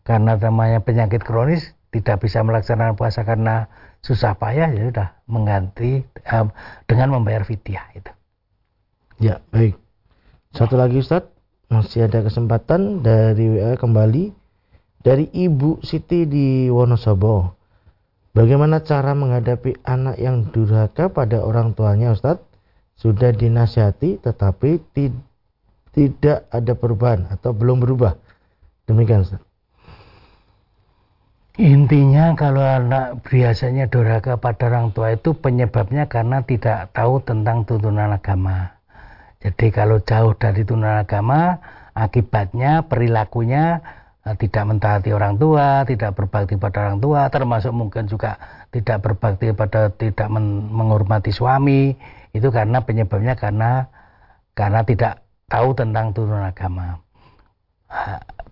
karena 0.02 0.36
namanya 0.40 0.82
penyakit 0.82 1.22
kronis 1.22 1.78
tidak 1.94 2.26
bisa 2.26 2.42
melaksanakan 2.42 2.98
puasa 2.98 3.22
karena 3.22 3.70
susah 4.04 4.36
payah 4.36 4.70
ya 4.76 4.92
sudah 4.92 5.10
mengganti 5.32 6.04
um, 6.28 6.52
dengan 6.86 7.16
membayar 7.16 7.48
fidyah 7.48 7.88
itu. 7.96 8.12
Ya, 9.24 9.40
baik. 9.56 9.80
Satu 10.52 10.76
lagi 10.76 11.00
Ustaz, 11.00 11.26
masih 11.72 12.06
ada 12.06 12.22
kesempatan 12.22 13.02
dari 13.02 13.48
WA 13.58 13.80
kembali 13.80 14.36
dari 15.02 15.26
Ibu 15.32 15.82
Siti 15.82 16.28
di 16.28 16.68
Wonosobo. 16.68 17.56
Bagaimana 18.34 18.84
cara 18.84 19.16
menghadapi 19.16 19.86
anak 19.88 20.18
yang 20.20 20.52
durhaka 20.52 21.08
pada 21.08 21.40
orang 21.42 21.72
tuanya 21.78 22.12
Ustadz? 22.12 22.44
Sudah 22.94 23.34
dinasihati 23.34 24.22
tetapi 24.22 24.84
tidak 25.94 26.46
ada 26.50 26.74
perubahan 26.78 27.30
atau 27.30 27.56
belum 27.56 27.82
berubah. 27.82 28.18
Demikian 28.86 29.26
Ustaz. 29.26 29.53
Intinya 31.54 32.34
kalau 32.34 32.66
anak 32.66 33.30
biasanya 33.30 33.86
durhaka 33.86 34.42
pada 34.42 34.74
orang 34.74 34.90
tua 34.90 35.14
itu 35.14 35.38
penyebabnya 35.38 36.10
karena 36.10 36.42
tidak 36.42 36.90
tahu 36.98 37.22
tentang 37.22 37.62
tuntunan 37.70 38.10
agama. 38.10 38.74
Jadi 39.38 39.70
kalau 39.70 40.02
jauh 40.02 40.34
dari 40.34 40.66
tuntunan 40.66 41.06
agama, 41.06 41.62
akibatnya 41.94 42.90
perilakunya 42.90 43.86
eh, 44.26 44.34
tidak 44.42 44.66
mentaati 44.66 45.14
orang 45.14 45.38
tua, 45.38 45.86
tidak 45.86 46.18
berbakti 46.18 46.58
pada 46.58 46.90
orang 46.90 46.98
tua, 46.98 47.30
termasuk 47.30 47.70
mungkin 47.70 48.10
juga 48.10 48.42
tidak 48.74 49.06
berbakti 49.06 49.54
pada 49.54 49.94
tidak 49.94 50.34
menghormati 50.74 51.30
suami, 51.30 51.94
itu 52.34 52.50
karena 52.50 52.82
penyebabnya 52.82 53.38
karena 53.38 53.94
karena 54.58 54.82
tidak 54.82 55.22
tahu 55.46 55.70
tentang 55.78 56.18
tuntunan 56.18 56.50
agama. 56.50 56.98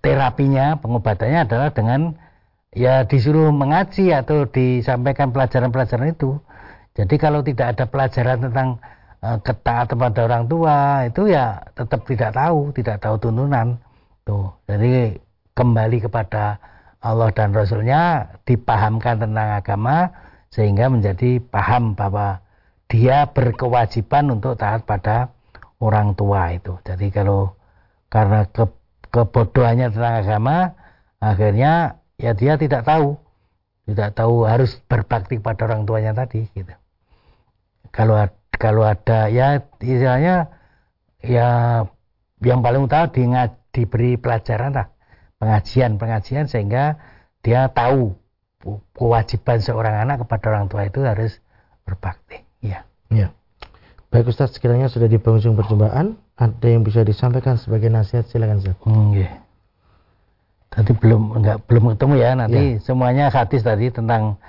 Terapinya, 0.05 0.77
pengobatannya 0.77 1.49
adalah 1.49 1.73
dengan 1.73 2.13
ya 2.71 3.03
disuruh 3.03 3.51
mengaji 3.51 4.15
atau 4.15 4.47
disampaikan 4.47 5.35
pelajaran-pelajaran 5.35 6.15
itu. 6.15 6.39
Jadi 6.95 7.15
kalau 7.15 7.39
tidak 7.43 7.77
ada 7.77 7.85
pelajaran 7.87 8.37
tentang 8.47 8.67
uh, 9.23 9.39
ketaatan 9.39 9.95
pada 9.95 10.19
orang 10.27 10.43
tua 10.47 10.77
itu 11.07 11.31
ya 11.31 11.63
tetap 11.75 12.03
tidak 12.07 12.35
tahu, 12.35 12.71
tidak 12.75 12.97
tahu 12.99 13.15
tuntunan. 13.19 13.79
Tuh. 14.27 14.51
Jadi 14.67 15.15
kembali 15.55 15.97
kepada 16.03 16.59
Allah 17.01 17.29
dan 17.33 17.51
Rasulnya 17.51 18.27
dipahamkan 18.45 19.23
tentang 19.23 19.57
agama 19.57 20.11
sehingga 20.51 20.91
menjadi 20.91 21.41
paham 21.41 21.95
bahwa 21.95 22.43
dia 22.91 23.23
berkewajiban 23.31 24.35
untuk 24.35 24.59
taat 24.59 24.83
pada 24.83 25.31
orang 25.79 26.13
tua 26.13 26.51
itu. 26.51 26.75
Jadi 26.83 27.07
kalau 27.09 27.55
karena 28.11 28.43
ke, 28.51 28.67
kebodohannya 29.15 29.87
tentang 29.95 30.15
agama 30.21 30.57
akhirnya 31.23 32.00
ya 32.21 32.37
dia 32.37 32.55
tidak 32.55 32.85
tahu. 32.85 33.17
Tidak 33.89 34.13
tahu 34.13 34.45
harus 34.45 34.77
berbakti 34.85 35.41
pada 35.41 35.65
orang 35.65 35.89
tuanya 35.89 36.13
tadi 36.13 36.45
gitu. 36.53 36.71
Kalau 37.89 38.15
kalau 38.55 38.85
ada 38.85 39.27
ya 39.27 39.65
istilahnya 39.81 40.53
ya 41.25 41.49
yang 42.45 42.61
paling 42.61 42.85
utama 42.85 43.09
di, 43.09 43.25
diberi 43.73 44.21
pelajaran 44.21 44.77
lah. 44.77 44.87
Pengajian 45.41 45.97
pengajian 45.97 46.45
sehingga 46.45 47.01
dia 47.41 47.73
tahu 47.73 48.13
kewajiban 48.93 49.57
seorang 49.57 50.05
anak 50.05 50.21
kepada 50.21 50.53
orang 50.53 50.69
tua 50.69 50.85
itu 50.85 51.01
harus 51.01 51.41
berbakti 51.81 52.45
ya. 52.61 52.85
Ya. 53.09 53.33
Baik 54.13 54.29
Ustaz 54.29 54.53
sekiranya 54.53 54.87
sudah 54.93 55.09
di 55.09 55.17
penghujung 55.17 55.57
perjumpaan. 55.57 56.21
Ada 56.37 56.67
yang 56.69 56.85
bisa 56.85 57.01
disampaikan 57.01 57.57
sebagai 57.57 57.89
nasihat 57.89 58.29
silakan 58.29 58.61
Ustaz. 58.61 58.77
Hmm, 58.85 59.17
yeah. 59.17 59.41
Tadi 60.71 60.91
belum 60.95 61.35
enggak 61.35 61.67
belum 61.67 61.91
ketemu 61.91 62.15
ya 62.15 62.31
nanti 62.31 62.79
ya. 62.79 62.79
semuanya 62.79 63.27
hadis 63.27 63.59
tadi 63.59 63.91
tentang 63.91 64.39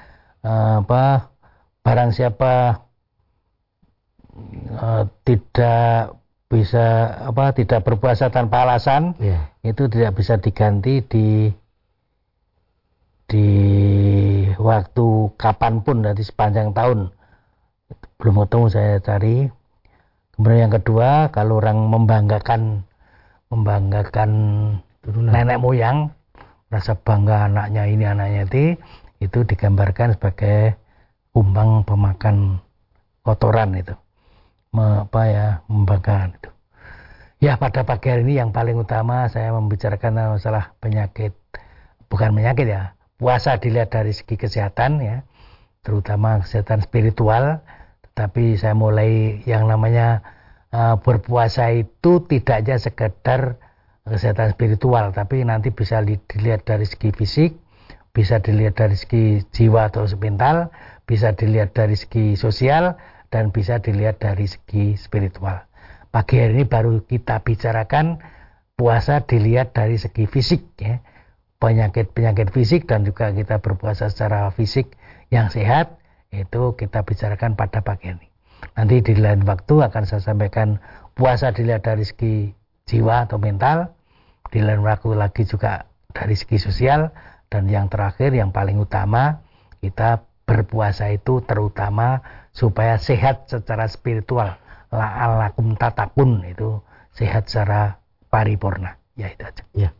uh, 0.46 0.78
apa 0.86 1.34
barang 1.82 2.14
siapa 2.14 2.78
uh, 4.78 5.02
tidak 5.26 6.14
bisa 6.46 7.18
apa 7.26 7.50
tidak 7.58 7.82
berpuasa 7.82 8.30
tanpa 8.30 8.62
alasan 8.62 9.18
ya. 9.18 9.50
itu 9.66 9.90
tidak 9.90 10.14
bisa 10.14 10.38
diganti 10.38 11.02
di 11.02 11.50
di 13.26 13.48
waktu 14.60 15.32
kapan 15.40 15.80
pun 15.80 16.06
nanti 16.06 16.22
sepanjang 16.22 16.70
tahun 16.76 17.10
belum 18.20 18.46
ketemu 18.46 18.66
saya 18.70 19.00
cari 19.02 19.48
kemudian 20.36 20.68
yang 20.68 20.74
kedua 20.76 21.32
kalau 21.32 21.58
orang 21.58 21.88
membanggakan 21.88 22.84
membanggakan 23.48 24.30
turunan. 25.02 25.34
Nenek 25.34 25.58
moyang 25.58 26.14
rasa 26.72 26.96
bangga 26.96 27.50
anaknya 27.50 27.84
ini 27.90 28.04
anaknya 28.08 28.48
itu 28.48 28.80
itu 29.20 29.38
digambarkan 29.44 30.16
sebagai 30.16 30.78
kumbang 31.34 31.84
pemakan 31.84 32.62
kotoran 33.26 33.76
itu. 33.76 33.94
Apa 34.72 35.22
ya 35.28 35.46
membanggakan 35.68 36.32
itu. 36.38 36.50
Ya 37.42 37.58
pada 37.58 37.82
pagi 37.82 38.08
hari 38.08 38.22
ini 38.22 38.38
yang 38.38 38.54
paling 38.54 38.78
utama 38.78 39.26
saya 39.26 39.50
membicarakan 39.52 40.38
masalah 40.38 40.78
penyakit 40.78 41.34
bukan 42.06 42.32
penyakit 42.38 42.70
ya 42.70 42.94
puasa 43.18 43.58
dilihat 43.58 43.90
dari 43.90 44.14
segi 44.14 44.38
kesehatan 44.38 45.02
ya 45.02 45.26
terutama 45.82 46.40
kesehatan 46.40 46.80
spiritual. 46.86 47.60
Tetapi 48.12 48.60
saya 48.60 48.76
mulai 48.76 49.40
yang 49.48 49.66
namanya 49.66 50.20
uh, 50.70 51.00
berpuasa 51.00 51.72
itu 51.72 52.24
tidak 52.28 52.64
saja 52.64 52.74
sekedar 52.76 53.40
kesehatan 54.06 54.54
spiritual 54.54 55.14
tapi 55.14 55.46
nanti 55.46 55.70
bisa 55.70 56.02
dilihat 56.02 56.66
dari 56.66 56.86
segi 56.86 57.14
fisik 57.14 57.54
bisa 58.12 58.42
dilihat 58.44 58.76
dari 58.76 58.96
segi 58.98 59.40
jiwa 59.54 59.88
atau 59.88 60.04
mental 60.20 60.68
bisa 61.08 61.32
dilihat 61.32 61.72
dari 61.72 61.96
segi 61.96 62.36
sosial 62.36 62.98
dan 63.32 63.48
bisa 63.48 63.80
dilihat 63.80 64.20
dari 64.20 64.44
segi 64.44 65.00
spiritual. 65.00 65.64
Pagi 66.12 66.36
hari 66.36 66.60
ini 66.60 66.64
baru 66.68 67.00
kita 67.08 67.40
bicarakan 67.40 68.20
puasa 68.76 69.24
dilihat 69.24 69.72
dari 69.72 69.96
segi 69.96 70.28
fisik 70.28 70.60
ya. 70.76 71.00
Penyakit-penyakit 71.56 72.52
fisik 72.52 72.84
dan 72.84 73.08
juga 73.08 73.32
kita 73.32 73.64
berpuasa 73.64 74.12
secara 74.12 74.52
fisik 74.52 74.92
yang 75.32 75.48
sehat 75.48 75.96
itu 76.34 76.76
kita 76.76 77.06
bicarakan 77.06 77.56
pada 77.56 77.80
pagi 77.80 78.12
ini 78.12 78.28
nanti 78.72 79.04
di 79.04 79.14
lain 79.18 79.44
waktu 79.44 79.84
akan 79.84 80.02
saya 80.08 80.22
sampaikan 80.22 80.80
puasa 81.12 81.52
dilihat 81.52 81.84
dari 81.84 82.04
segi 82.06 82.50
jiwa 82.86 83.28
atau 83.28 83.38
mental, 83.38 83.94
di 84.52 84.60
lain 84.60 84.82
waktu 84.84 85.14
lagi 85.16 85.48
juga 85.48 85.88
dari 86.12 86.36
segi 86.36 86.60
sosial, 86.60 87.12
dan 87.48 87.68
yang 87.68 87.88
terakhir 87.92 88.32
yang 88.32 88.50
paling 88.50 88.80
utama 88.80 89.44
kita 89.80 90.24
berpuasa 90.48 91.12
itu 91.12 91.40
terutama 91.44 92.20
supaya 92.52 93.00
sehat 93.00 93.48
secara 93.48 93.88
spiritual. 93.88 94.56
La'alakum 94.92 95.72
tatakun 95.80 96.44
itu 96.44 96.84
sehat 97.16 97.48
secara 97.48 97.96
paripurna 98.28 99.00
ya 99.16 99.28
itu 99.32 99.42
aja. 99.44 99.64
Ya. 99.72 99.90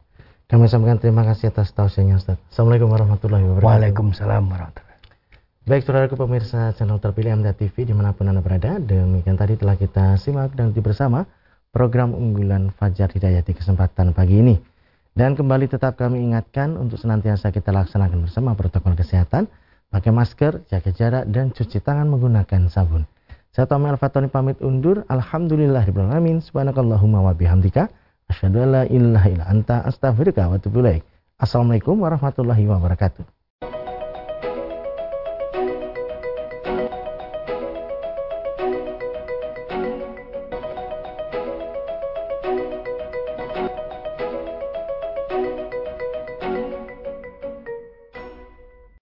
Kami 0.49 0.69
sampaikan 0.69 1.01
terima 1.01 1.25
kasih 1.25 1.49
atas 1.49 1.73
tausiahnya 1.73 2.21
Ustaz. 2.21 2.37
Assalamualaikum 2.53 2.93
warahmatullahi 2.93 3.45
wabarakatuh. 3.49 3.69
Waalaikumsalam 3.73 4.43
warahmatullahi 4.53 4.99
wabarakatuh. 5.01 5.63
Baik 5.63 5.83
saudara 5.87 6.11
pemirsa 6.11 6.75
channel 6.77 6.99
terpilih 7.01 7.39
MDA 7.41 7.55
TV 7.57 7.89
di 7.89 7.95
mana 7.97 8.13
pun 8.13 8.29
anda 8.29 8.43
berada 8.45 8.77
demikian 8.83 9.39
tadi 9.39 9.57
telah 9.57 9.79
kita 9.79 10.19
simak 10.21 10.53
dan 10.53 10.75
bersama 10.75 11.25
program 11.73 12.13
unggulan 12.13 12.69
Fajar 12.77 13.09
Hidayah 13.09 13.41
di 13.43 13.57
kesempatan 13.57 14.13
pagi 14.13 14.39
ini. 14.39 14.55
Dan 15.13 15.37
kembali 15.37 15.69
tetap 15.69 15.97
kami 15.97 16.21
ingatkan 16.21 16.77
untuk 16.77 17.01
senantiasa 17.01 17.53
kita 17.53 17.73
laksanakan 17.73 18.29
bersama 18.29 18.57
protokol 18.57 18.97
kesehatan, 18.97 19.49
pakai 19.93 20.13
masker, 20.13 20.65
jaga 20.69 20.91
jarak, 20.93 21.25
dan 21.29 21.53
cuci 21.53 21.81
tangan 21.85 22.09
menggunakan 22.09 22.69
sabun. 22.73 23.05
Saya 23.53 23.69
Tommy 23.69 23.93
Al-Fatoni 23.93 24.33
pamit 24.33 24.57
undur. 24.65 25.05
Alhamdulillahirrahmanirrahim. 25.13 26.41
Subhanakallahumma 26.41 27.21
wa 27.21 27.37
bihamdika. 27.37 27.93
Asyhadu 28.33 28.65
an 28.65 28.69
la 28.73 28.83
ilaha 28.89 29.29
illa 29.29 29.45
anta 29.45 29.85
astaghfiruka 29.85 30.49
wa 30.49 30.57
Assalamualaikum 31.37 32.01
warahmatullahi 32.01 32.65
wabarakatuh. 32.65 33.42